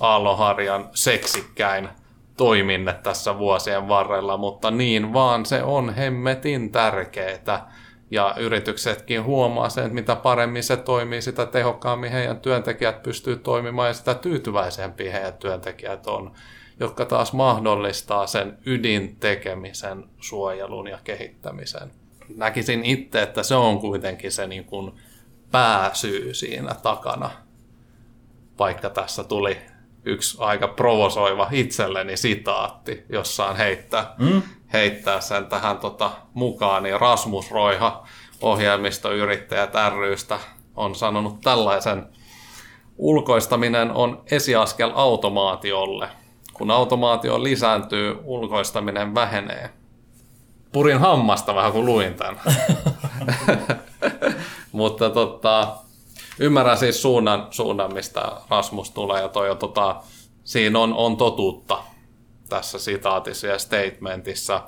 Aallonharjan 0.00 0.88
seksikkäin 0.94 1.88
toiminne 2.36 2.92
tässä 2.92 3.38
vuosien 3.38 3.88
varrella, 3.88 4.36
mutta 4.36 4.70
niin 4.70 5.12
vaan 5.12 5.46
se 5.46 5.62
on 5.62 5.94
hemmetin 5.94 6.72
tärkeää. 6.72 7.72
Ja 8.10 8.34
yrityksetkin 8.38 9.24
huomaa 9.24 9.68
sen, 9.68 9.84
että 9.84 9.94
mitä 9.94 10.16
paremmin 10.16 10.62
se 10.62 10.76
toimii, 10.76 11.22
sitä 11.22 11.46
tehokkaammin 11.46 12.12
heidän 12.12 12.40
työntekijät 12.40 13.02
pystyy 13.02 13.36
toimimaan 13.36 13.88
ja 13.88 13.94
sitä 13.94 14.14
tyytyväisempiä 14.14 15.12
heidän 15.12 15.32
työntekijät 15.32 16.06
on, 16.06 16.32
jotka 16.80 17.04
taas 17.04 17.32
mahdollistaa 17.32 18.26
sen 18.26 18.58
ydintekemisen, 18.66 20.04
suojelun 20.20 20.88
ja 20.88 20.98
kehittämisen. 21.04 21.90
Näkisin 22.36 22.84
itse, 22.84 23.22
että 23.22 23.42
se 23.42 23.54
on 23.54 23.78
kuitenkin 23.78 24.32
se 24.32 24.46
niin 24.46 24.64
kuin 24.64 24.92
pääsyy 25.50 26.34
siinä 26.34 26.74
takana, 26.74 27.30
vaikka 28.58 28.90
tässä 28.90 29.24
tuli 29.24 29.58
yksi 30.04 30.36
aika 30.40 30.68
provosoiva 30.68 31.48
itselleni 31.50 32.16
sitaatti, 32.16 33.04
jossaan 33.08 33.56
heittää, 33.56 34.14
mm. 34.18 34.42
heittää 34.72 35.20
sen 35.20 35.46
tähän 35.46 35.78
tota, 35.78 36.10
mukaan, 36.34 36.82
niin 36.82 37.00
Rasmus 37.00 37.50
Roiha, 37.50 38.06
ohjelmistoyrittäjät 38.40 39.72
rystä, 39.98 40.38
on 40.76 40.94
sanonut 40.94 41.40
tällaisen, 41.40 42.06
ulkoistaminen 42.96 43.90
on 43.90 44.22
esiaskel 44.30 44.90
automaatiolle. 44.94 46.08
Kun 46.52 46.70
automaatio 46.70 47.42
lisääntyy, 47.42 48.18
ulkoistaminen 48.24 49.14
vähenee. 49.14 49.70
Purin 50.72 51.00
hammasta 51.00 51.54
vähän 51.54 51.72
kun 51.72 51.86
luin 51.86 52.14
tämän. 52.14 52.40
Mutta 54.78 55.10
tota, 55.10 55.76
ymmärrän 56.38 56.78
siis 56.78 57.02
suunnan, 57.02 57.46
suunnan, 57.50 57.94
mistä 57.94 58.32
Rasmus 58.48 58.90
tulee 58.90 59.22
ja 59.22 59.28
toi, 59.28 59.56
tota, 59.56 59.96
siinä 60.44 60.78
on, 60.78 60.94
on 60.94 61.16
totuutta 61.16 61.78
tässä 62.48 62.78
sitaatissa 62.78 63.46
ja 63.46 63.58
statementissa. 63.58 64.62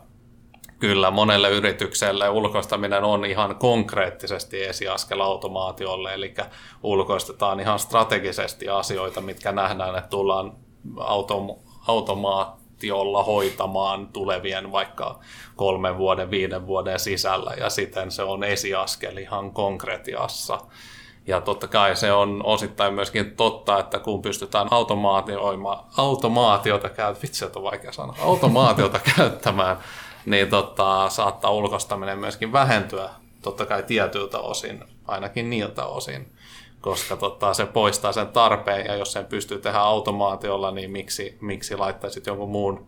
Kyllä, 0.79 1.11
monelle 1.11 1.51
yritykselle 1.51 2.29
ulkoistaminen 2.29 3.05
on 3.05 3.25
ihan 3.25 3.57
konkreettisesti 3.57 4.65
esiaskel 4.65 5.21
automaatiolle, 5.21 6.15
eli 6.15 6.35
ulkoistetaan 6.83 7.61
ihan 7.61 7.79
strategisesti 7.79 8.69
asioita, 8.69 9.21
mitkä 9.21 9.53
nähdään, 9.53 9.97
että 9.97 10.11
tullaan 10.11 10.53
autom- 10.97 11.59
automaatiolla 12.81 13.23
hoitamaan 13.23 14.07
tulevien 14.07 14.73
vaikka 14.73 15.19
kolmen 15.57 15.99
vuoden, 15.99 16.31
viiden 16.31 16.67
vuoden 16.67 16.99
sisällä, 17.01 17.55
ja 17.59 17.71
siten 17.71 18.11
se 18.11 18.23
on 18.23 18.45
esiaskel 18.45 19.17
ihan 19.17 19.51
konkretiassa. 19.51 20.59
Ja 21.27 21.41
totta 21.41 21.69
kai 21.69 21.97
se 21.97 22.13
on 22.13 22.41
osittain 22.45 22.95
myöskin 22.95 23.37
totta, 23.37 23.79
että 23.79 23.99
kun 23.99 24.23
pystytään 24.23 24.69
automaatioima, 24.71 25.87
automaatiota 25.97 26.89
käyttämään, 26.89 27.23
vitsi, 27.23 27.45
on 27.45 27.63
vaikea 27.63 27.93
sanoa, 27.93 28.17
automaatiota 28.23 29.01
käyttämään, 29.17 29.77
niin 30.27 30.49
tota, 30.49 31.09
saattaa 31.09 31.51
ulkostaminen 31.51 32.19
myöskin 32.19 32.53
vähentyä 32.53 33.11
totta 33.43 33.67
kai 33.67 33.83
tietyltä 33.83 34.39
osin, 34.39 34.85
ainakin 35.07 35.51
niiltä 35.51 35.85
osin, 35.85 36.33
koska 36.81 37.17
tota, 37.17 37.55
se 37.55 37.67
poistaa 37.67 38.13
sen 38.13 38.29
tarpeen, 38.29 38.87
ja 38.87 38.97
jos 38.97 39.13
sen 39.13 39.27
pystyy 39.27 39.59
tehdä 39.59 39.79
automaatiolla, 39.79 40.71
niin 40.71 40.91
miksi, 40.91 41.39
miksi 41.41 41.77
laittaisit 41.77 42.27
jonkun 42.27 42.51
muun 42.51 42.87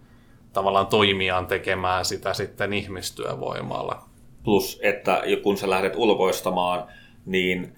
tavallaan 0.53 0.87
toimijan 0.87 1.47
tekemään 1.47 2.05
sitä 2.05 2.35
sitten 2.35 2.73
ihmistyövoimalla. 2.73 4.03
Plus, 4.45 4.81
että 4.83 5.23
kun 5.43 5.57
sä 5.57 5.71
lähdet 5.71 5.97
ulkoistamaan, 5.97 6.85
niin 7.27 7.77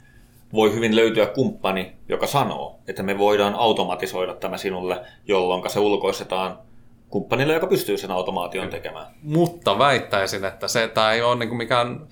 voi 0.53 0.75
hyvin 0.75 0.97
löytyä 0.97 1.27
kumppani, 1.27 1.97
joka 2.09 2.27
sanoo, 2.27 2.79
että 2.89 3.03
me 3.03 3.19
voidaan 3.19 3.55
automatisoida 3.55 4.35
tämä 4.35 4.57
sinulle, 4.57 5.01
jolloin 5.29 5.71
se 5.71 5.81
ulkoistetaan 5.81 6.59
kumppanille, 7.09 7.55
joka 7.55 7.67
pystyy 7.67 7.99
sen 7.99 8.11
automaation 8.11 8.69
tekemään. 8.69 9.07
Mutta 9.23 9.79
väittäisin, 9.79 10.45
että 10.45 10.69
se 10.69 10.89
tämä 10.89 11.13
ei 11.13 11.23
ole 11.23 11.37
niin 11.37 11.57
mikään 11.57 12.07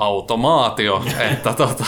automaatio, 0.00 1.02
että 1.32 1.52
tota, 1.52 1.84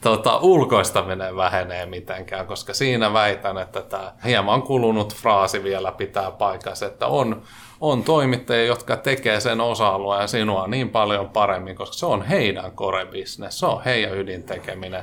tota, 0.00 0.38
ulkoistaminen 0.38 1.36
vähenee 1.36 1.86
mitenkään, 1.86 2.46
koska 2.46 2.74
siinä 2.74 3.12
väitän, 3.12 3.58
että 3.58 3.82
tämä 3.82 4.12
hieman 4.24 4.62
kulunut 4.62 5.14
fraasi 5.14 5.64
vielä 5.64 5.92
pitää 5.92 6.30
paikassa, 6.30 6.86
että 6.86 7.06
on, 7.06 7.42
on 7.80 8.04
toimittajia, 8.04 8.66
jotka 8.66 8.96
tekee 8.96 9.40
sen 9.40 9.60
osa-alueen 9.60 10.28
sinua 10.28 10.66
niin 10.66 10.90
paljon 10.90 11.30
paremmin, 11.30 11.76
koska 11.76 11.96
se 11.96 12.06
on 12.06 12.22
heidän 12.22 12.72
core 12.72 13.06
business, 13.06 13.58
se 13.58 13.66
on 13.66 13.84
heidän 13.84 14.18
ydintekeminen 14.18 15.02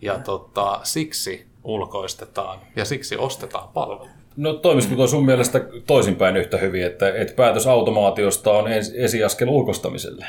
ja 0.00 0.18
tota, 0.18 0.80
siksi 0.82 1.46
ulkoistetaan 1.64 2.58
ja 2.76 2.84
siksi 2.84 3.16
ostetaan 3.16 3.68
palveluita. 3.68 4.23
No 4.36 4.52
toimisiko 4.52 4.96
tuo 4.96 5.06
sun 5.06 5.24
mielestä 5.24 5.60
toisinpäin 5.86 6.36
yhtä 6.36 6.56
hyvin, 6.56 6.86
että, 6.86 7.14
että 7.14 7.34
päätös 7.34 7.66
automaatiosta 7.66 8.50
on 8.50 8.64
esiaskel 8.94 9.48
ulkostamiselle? 9.48 10.26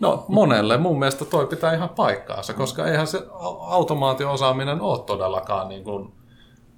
No 0.00 0.24
monelle 0.28 0.76
mun 0.76 0.98
mielestä 0.98 1.24
toi 1.24 1.46
pitää 1.46 1.74
ihan 1.74 1.88
paikkaansa, 1.88 2.54
koska 2.54 2.86
eihän 2.86 3.06
se 3.06 3.22
automaatio-osaaminen 3.60 4.80
ole 4.80 4.98
todellakaan 5.06 5.68
niin 5.68 5.84
kuin 5.84 6.12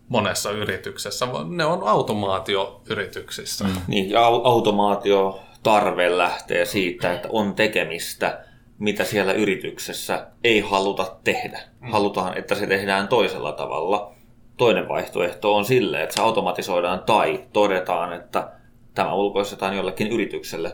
monessa 0.09 0.51
yrityksessä. 0.51 1.29
Ne 1.49 1.65
on 1.65 1.83
automaatioyrityksissä. 1.83 3.65
Mm. 3.65 3.71
Niin, 3.87 4.11
ja 4.11 4.27
automaatio 4.27 5.41
tarve 5.63 6.19
lähtee 6.19 6.65
siitä, 6.65 7.13
että 7.13 7.29
on 7.33 7.55
tekemistä 7.55 8.49
mitä 8.79 9.05
siellä 9.05 9.33
yrityksessä 9.33 10.27
ei 10.45 10.61
haluta 10.61 11.17
tehdä. 11.25 11.61
Mm. 11.81 11.93
Halutaan, 11.93 12.39
että 12.39 12.55
se 12.55 12.67
tehdään 12.67 13.09
toisella 13.09 13.53
tavalla. 13.53 14.13
Toinen 14.59 14.89
vaihtoehto 14.89 15.57
on 15.57 15.65
sille, 15.65 16.03
että 16.03 16.15
se 16.15 16.23
automatisoidaan 16.23 17.03
tai 17.07 17.45
todetaan, 17.53 18.13
että 18.13 18.49
tämä 18.95 19.15
ulkoistetaan 19.15 19.77
jollekin 19.77 20.13
yritykselle, 20.13 20.73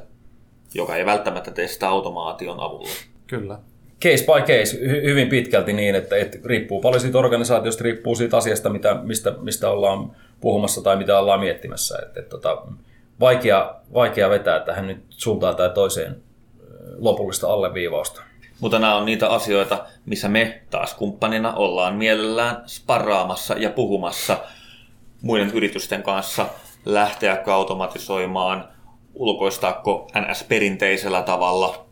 joka 0.74 0.96
ei 0.96 1.06
välttämättä 1.06 1.50
tee 1.50 1.68
sitä 1.68 1.88
automaation 1.88 2.60
avulla. 2.60 2.88
Kyllä. 3.26 3.58
Case 4.02 4.24
by 4.24 4.40
case, 4.40 4.76
hy- 4.76 5.04
hyvin 5.04 5.28
pitkälti 5.28 5.72
niin, 5.72 5.94
että, 5.94 6.16
että 6.16 6.38
riippuu 6.44 6.80
paljon 6.80 7.00
siitä 7.00 7.18
organisaatiosta, 7.18 7.84
riippuu 7.84 8.14
siitä 8.14 8.36
asiasta, 8.36 8.70
mitä, 8.70 8.94
mistä, 9.02 9.34
mistä 9.40 9.70
ollaan 9.70 10.16
puhumassa 10.40 10.82
tai 10.82 10.96
mitä 10.96 11.18
ollaan 11.18 11.40
miettimässä. 11.40 11.98
Että, 12.02 12.20
että, 12.20 12.30
tota, 12.30 12.62
vaikea, 13.20 13.74
vaikea 13.94 14.30
vetää 14.30 14.60
tähän 14.60 14.86
nyt 14.86 15.04
suuntaan 15.08 15.56
tai 15.56 15.70
toiseen 15.70 16.16
lopullista 16.98 17.52
alleviivausta. 17.52 18.22
Mutta 18.60 18.78
nämä 18.78 18.96
on 18.96 19.06
niitä 19.06 19.28
asioita, 19.28 19.84
missä 20.06 20.28
me 20.28 20.60
taas 20.70 20.94
kumppanina 20.94 21.54
ollaan 21.54 21.94
mielellään 21.94 22.62
sparraamassa 22.66 23.54
ja 23.54 23.70
puhumassa 23.70 24.38
muiden 25.22 25.50
yritysten 25.50 26.02
kanssa, 26.02 26.46
lähteäkö 26.84 27.54
automatisoimaan, 27.54 28.68
ulkoistaako 29.14 30.10
NS 30.20 30.44
perinteisellä 30.44 31.22
tavalla 31.22 31.86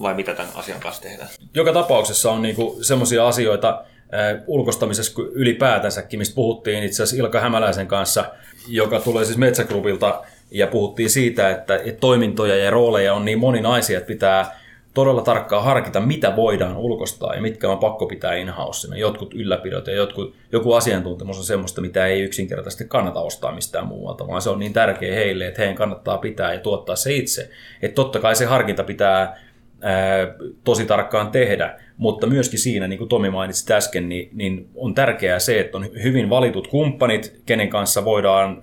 vai 0.00 0.14
mitä 0.14 0.34
tämän 0.34 0.52
asian 0.54 0.80
kanssa 0.80 1.02
tehdään. 1.02 1.28
Joka 1.54 1.72
tapauksessa 1.72 2.32
on 2.32 2.42
niinku 2.42 2.78
semmoisia 2.80 3.28
asioita 3.28 3.68
äh, 3.68 4.42
ulkostamisessa 4.46 5.22
ylipäätänsäkin, 5.32 6.18
mistä 6.18 6.34
puhuttiin 6.34 6.84
itse 6.84 7.02
asiassa 7.02 7.22
Ilka 7.24 7.40
Hämäläisen 7.40 7.86
kanssa, 7.86 8.24
joka 8.68 9.00
tulee 9.00 9.24
siis 9.24 9.38
Metsäklubilta 9.38 10.22
ja 10.50 10.66
puhuttiin 10.66 11.10
siitä, 11.10 11.50
että 11.50 11.80
toimintoja 12.00 12.56
ja 12.56 12.70
rooleja 12.70 13.14
on 13.14 13.24
niin 13.24 13.38
moninaisia, 13.38 13.98
että 13.98 14.08
pitää 14.08 14.63
todella 14.94 15.22
tarkkaan 15.22 15.64
harkita, 15.64 16.00
mitä 16.00 16.36
voidaan 16.36 16.76
ulkostaa 16.76 17.34
ja 17.34 17.42
mitkä 17.42 17.70
on 17.70 17.78
pakko 17.78 18.06
pitää 18.06 18.34
in 18.34 18.52
Jotkut 18.96 19.34
ylläpidot 19.34 19.86
ja 19.86 19.94
jotkut, 19.94 20.34
joku 20.52 20.72
asiantuntemus 20.72 21.38
on 21.38 21.44
semmoista, 21.44 21.80
mitä 21.80 22.06
ei 22.06 22.20
yksinkertaisesti 22.20 22.84
kannata 22.84 23.20
ostaa 23.20 23.54
mistään 23.54 23.86
muualta, 23.86 24.26
vaan 24.26 24.42
se 24.42 24.50
on 24.50 24.58
niin 24.58 24.72
tärkeä 24.72 25.14
heille, 25.14 25.46
että 25.46 25.60
heidän 25.60 25.76
kannattaa 25.76 26.18
pitää 26.18 26.54
ja 26.54 26.60
tuottaa 26.60 26.96
se 26.96 27.14
itse. 27.14 27.50
Että 27.82 27.94
totta 27.94 28.20
kai 28.20 28.36
se 28.36 28.44
harkinta 28.44 28.84
pitää 28.84 29.40
ää, 29.80 30.34
tosi 30.64 30.86
tarkkaan 30.86 31.30
tehdä, 31.30 31.80
mutta 31.96 32.26
myöskin 32.26 32.58
siinä, 32.58 32.88
niin 32.88 32.98
kuin 32.98 33.08
Tomi 33.08 33.30
mainitsi 33.30 33.72
äsken, 33.72 34.08
niin, 34.08 34.30
niin 34.32 34.68
on 34.74 34.94
tärkeää 34.94 35.38
se, 35.38 35.60
että 35.60 35.78
on 35.78 35.88
hyvin 36.02 36.30
valitut 36.30 36.66
kumppanit, 36.66 37.42
kenen 37.46 37.68
kanssa 37.68 38.04
voidaan 38.04 38.62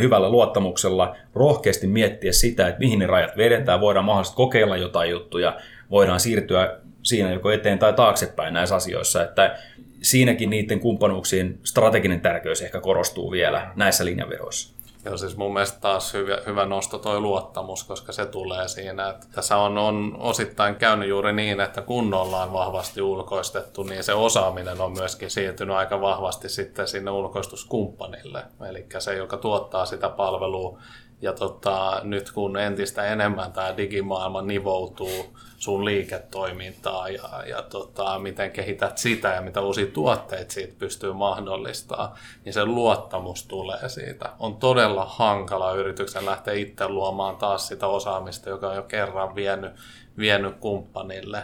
hyvällä 0.00 0.30
luottamuksella 0.30 1.16
rohkeasti 1.34 1.86
miettiä 1.86 2.32
sitä, 2.32 2.68
että 2.68 2.78
mihin 2.78 2.98
ne 2.98 3.06
rajat 3.06 3.36
vedetään, 3.36 3.80
voidaan 3.80 4.04
mahdollisesti 4.04 4.36
kokeilla 4.36 4.76
jotain 4.76 5.10
juttuja, 5.10 5.56
voidaan 5.90 6.20
siirtyä 6.20 6.78
siinä 7.02 7.32
joko 7.32 7.50
eteen 7.50 7.78
tai 7.78 7.92
taaksepäin 7.92 8.54
näissä 8.54 8.74
asioissa, 8.74 9.22
että 9.22 9.58
siinäkin 10.02 10.50
niiden 10.50 10.80
kumppanuuksien 10.80 11.58
strateginen 11.64 12.20
tärkeys 12.20 12.62
ehkä 12.62 12.80
korostuu 12.80 13.30
vielä 13.30 13.72
näissä 13.76 14.04
linjaveroissa. 14.04 14.81
Joo, 15.04 15.16
siis 15.16 15.36
mun 15.36 15.52
mielestä 15.52 15.80
taas 15.80 16.14
hyvä, 16.14 16.38
hyvä 16.46 16.66
nosto 16.66 16.98
toi 16.98 17.20
luottamus, 17.20 17.84
koska 17.84 18.12
se 18.12 18.26
tulee 18.26 18.68
siinä, 18.68 19.08
että 19.08 19.26
tässä 19.32 19.56
on, 19.56 19.78
on 19.78 20.16
osittain 20.18 20.76
käynyt 20.76 21.08
juuri 21.08 21.32
niin, 21.32 21.60
että 21.60 21.82
kun 21.82 22.14
ollaan 22.14 22.52
vahvasti 22.52 23.02
ulkoistettu, 23.02 23.82
niin 23.82 24.04
se 24.04 24.14
osaaminen 24.14 24.80
on 24.80 24.92
myöskin 24.92 25.30
siirtynyt 25.30 25.76
aika 25.76 26.00
vahvasti 26.00 26.48
sitten 26.48 26.88
sinne 26.88 27.10
ulkoistuskumppanille. 27.10 28.44
Eli 28.68 28.86
se, 28.98 29.14
joka 29.16 29.36
tuottaa 29.36 29.86
sitä 29.86 30.08
palvelua 30.08 30.78
ja 31.22 31.32
tota, 31.32 32.00
nyt 32.04 32.30
kun 32.32 32.56
entistä 32.56 33.04
enemmän 33.04 33.52
tämä 33.52 33.76
digimaailma 33.76 34.42
nivoutuu 34.42 35.36
sun 35.58 35.84
liiketoimintaan 35.84 37.14
ja, 37.14 37.42
ja 37.46 37.62
tota, 37.62 38.18
miten 38.18 38.50
kehität 38.50 38.98
sitä 38.98 39.28
ja 39.28 39.42
mitä 39.42 39.60
uusia 39.60 39.86
tuotteita 39.86 40.52
siitä 40.52 40.74
pystyy 40.78 41.12
mahdollistaa, 41.12 42.16
niin 42.44 42.52
se 42.52 42.64
luottamus 42.64 43.46
tulee 43.46 43.88
siitä. 43.88 44.32
On 44.38 44.56
todella 44.56 45.04
hankala 45.04 45.72
yrityksen 45.72 46.26
lähteä 46.26 46.54
itse 46.54 46.88
luomaan 46.88 47.36
taas 47.36 47.68
sitä 47.68 47.86
osaamista, 47.86 48.50
joka 48.50 48.68
on 48.68 48.76
jo 48.76 48.82
kerran 48.82 49.34
vienyt, 49.34 49.72
vienyt 50.18 50.56
kumppanille, 50.56 51.42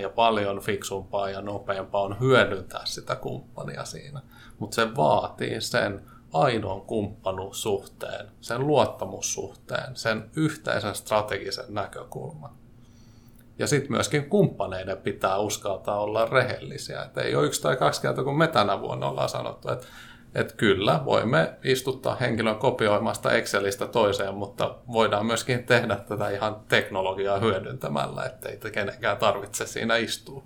ja 0.00 0.08
paljon 0.08 0.60
fiksumpaa 0.60 1.30
ja 1.30 1.40
nopeampaa 1.40 2.02
on 2.02 2.20
hyödyntää 2.20 2.82
sitä 2.84 3.16
kumppania 3.16 3.84
siinä. 3.84 4.20
Mutta 4.58 4.74
se 4.74 4.96
vaatii 4.96 5.60
sen 5.60 6.09
ainoan 6.32 6.80
kumppanuussuhteen, 6.80 8.26
sen 8.40 8.66
luottamussuhteen, 8.66 9.96
sen 9.96 10.30
yhteisen 10.36 10.94
strategisen 10.94 11.64
näkökulman. 11.74 12.50
Ja 13.58 13.66
sitten 13.66 13.92
myöskin 13.92 14.30
kumppaneiden 14.30 14.96
pitää 14.96 15.38
uskaltaa 15.38 16.00
olla 16.00 16.26
rehellisiä. 16.26 17.02
Et 17.02 17.18
ei 17.18 17.34
ole 17.34 17.46
yksi 17.46 17.62
tai 17.62 17.76
kaksi 17.76 18.02
kertaa, 18.02 18.24
kun 18.24 18.38
me 18.38 18.48
tänä 18.48 18.80
vuonna 18.80 19.08
ollaan 19.08 19.28
sanottu, 19.28 19.68
että 19.70 19.86
et 20.34 20.52
kyllä, 20.52 21.00
voimme 21.04 21.52
istuttaa 21.64 22.16
henkilön 22.16 22.56
kopioimasta 22.56 23.32
Excelistä 23.32 23.86
toiseen, 23.86 24.34
mutta 24.34 24.74
voidaan 24.92 25.26
myöskin 25.26 25.64
tehdä 25.64 25.96
tätä 25.96 26.30
ihan 26.30 26.56
teknologiaa 26.68 27.38
hyödyntämällä, 27.38 28.24
ettei 28.24 28.70
kenenkään 28.72 29.16
tarvitse 29.16 29.66
siinä 29.66 29.96
istua. 29.96 30.42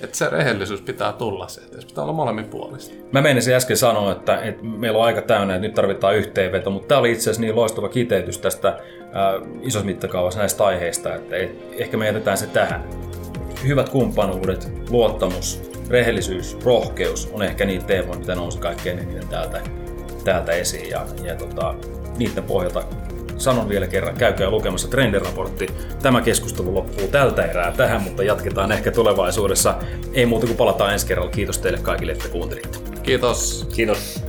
Että 0.00 0.16
se 0.16 0.28
rehellisyys 0.30 0.80
pitää 0.80 1.12
tulla 1.12 1.48
sieltä, 1.48 1.80
se 1.80 1.86
pitää 1.86 2.04
olla 2.04 2.12
molemmin 2.12 2.44
puolista. 2.44 2.94
Mä 3.12 3.22
menisin 3.22 3.54
äsken 3.54 3.76
sanoa, 3.76 4.12
että, 4.12 4.40
että 4.40 4.64
meillä 4.64 4.98
on 4.98 5.04
aika 5.04 5.22
täynnä, 5.22 5.54
että 5.54 5.66
nyt 5.66 5.74
tarvitaan 5.74 6.16
yhteenveto, 6.16 6.70
mutta 6.70 6.88
tämä 6.88 6.98
oli 6.98 7.12
itse 7.12 7.22
asiassa 7.22 7.40
niin 7.40 7.56
loistava 7.56 7.88
kiteytys 7.88 8.38
tästä 8.38 8.68
äh, 8.68 8.76
isossa 9.62 9.86
mittakaavassa 9.86 10.40
näistä 10.40 10.64
aiheista, 10.64 11.14
että 11.14 11.36
et, 11.36 11.50
ehkä 11.72 11.96
me 11.96 12.06
jätetään 12.06 12.38
se 12.38 12.46
tähän. 12.46 12.84
Hyvät 13.66 13.88
kumppanuudet, 13.88 14.68
luottamus, 14.90 15.70
rehellisyys, 15.88 16.58
rohkeus 16.64 17.30
on 17.32 17.42
ehkä 17.42 17.64
niitä 17.64 17.86
teemoja, 17.86 18.18
mitä 18.18 18.34
nousi 18.34 18.58
kaikkein 18.58 18.98
eniten 18.98 19.28
täältä, 19.28 19.60
täältä 20.24 20.52
esiin. 20.52 20.90
Ja, 20.90 21.06
ja 21.24 21.34
tota, 21.36 21.74
niiden 22.18 22.44
pohjalta 22.44 22.84
sanon 23.40 23.68
vielä 23.68 23.86
kerran, 23.86 24.16
käykää 24.16 24.50
lukemassa 24.50 24.88
trendiraportti. 24.88 25.66
Tämä 26.02 26.20
keskustelu 26.20 26.74
loppuu 26.74 27.08
tältä 27.08 27.42
erää 27.42 27.72
tähän, 27.72 28.02
mutta 28.02 28.22
jatketaan 28.22 28.72
ehkä 28.72 28.90
tulevaisuudessa. 28.90 29.74
Ei 30.12 30.26
muuta 30.26 30.46
kuin 30.46 30.56
palataan 30.56 30.92
ensi 30.92 31.06
kerralla. 31.06 31.30
Kiitos 31.30 31.58
teille 31.58 31.78
kaikille, 31.78 32.12
että 32.12 32.28
kuuntelitte. 32.28 32.78
Kiitos. 33.02 33.68
Kiitos. 33.74 34.24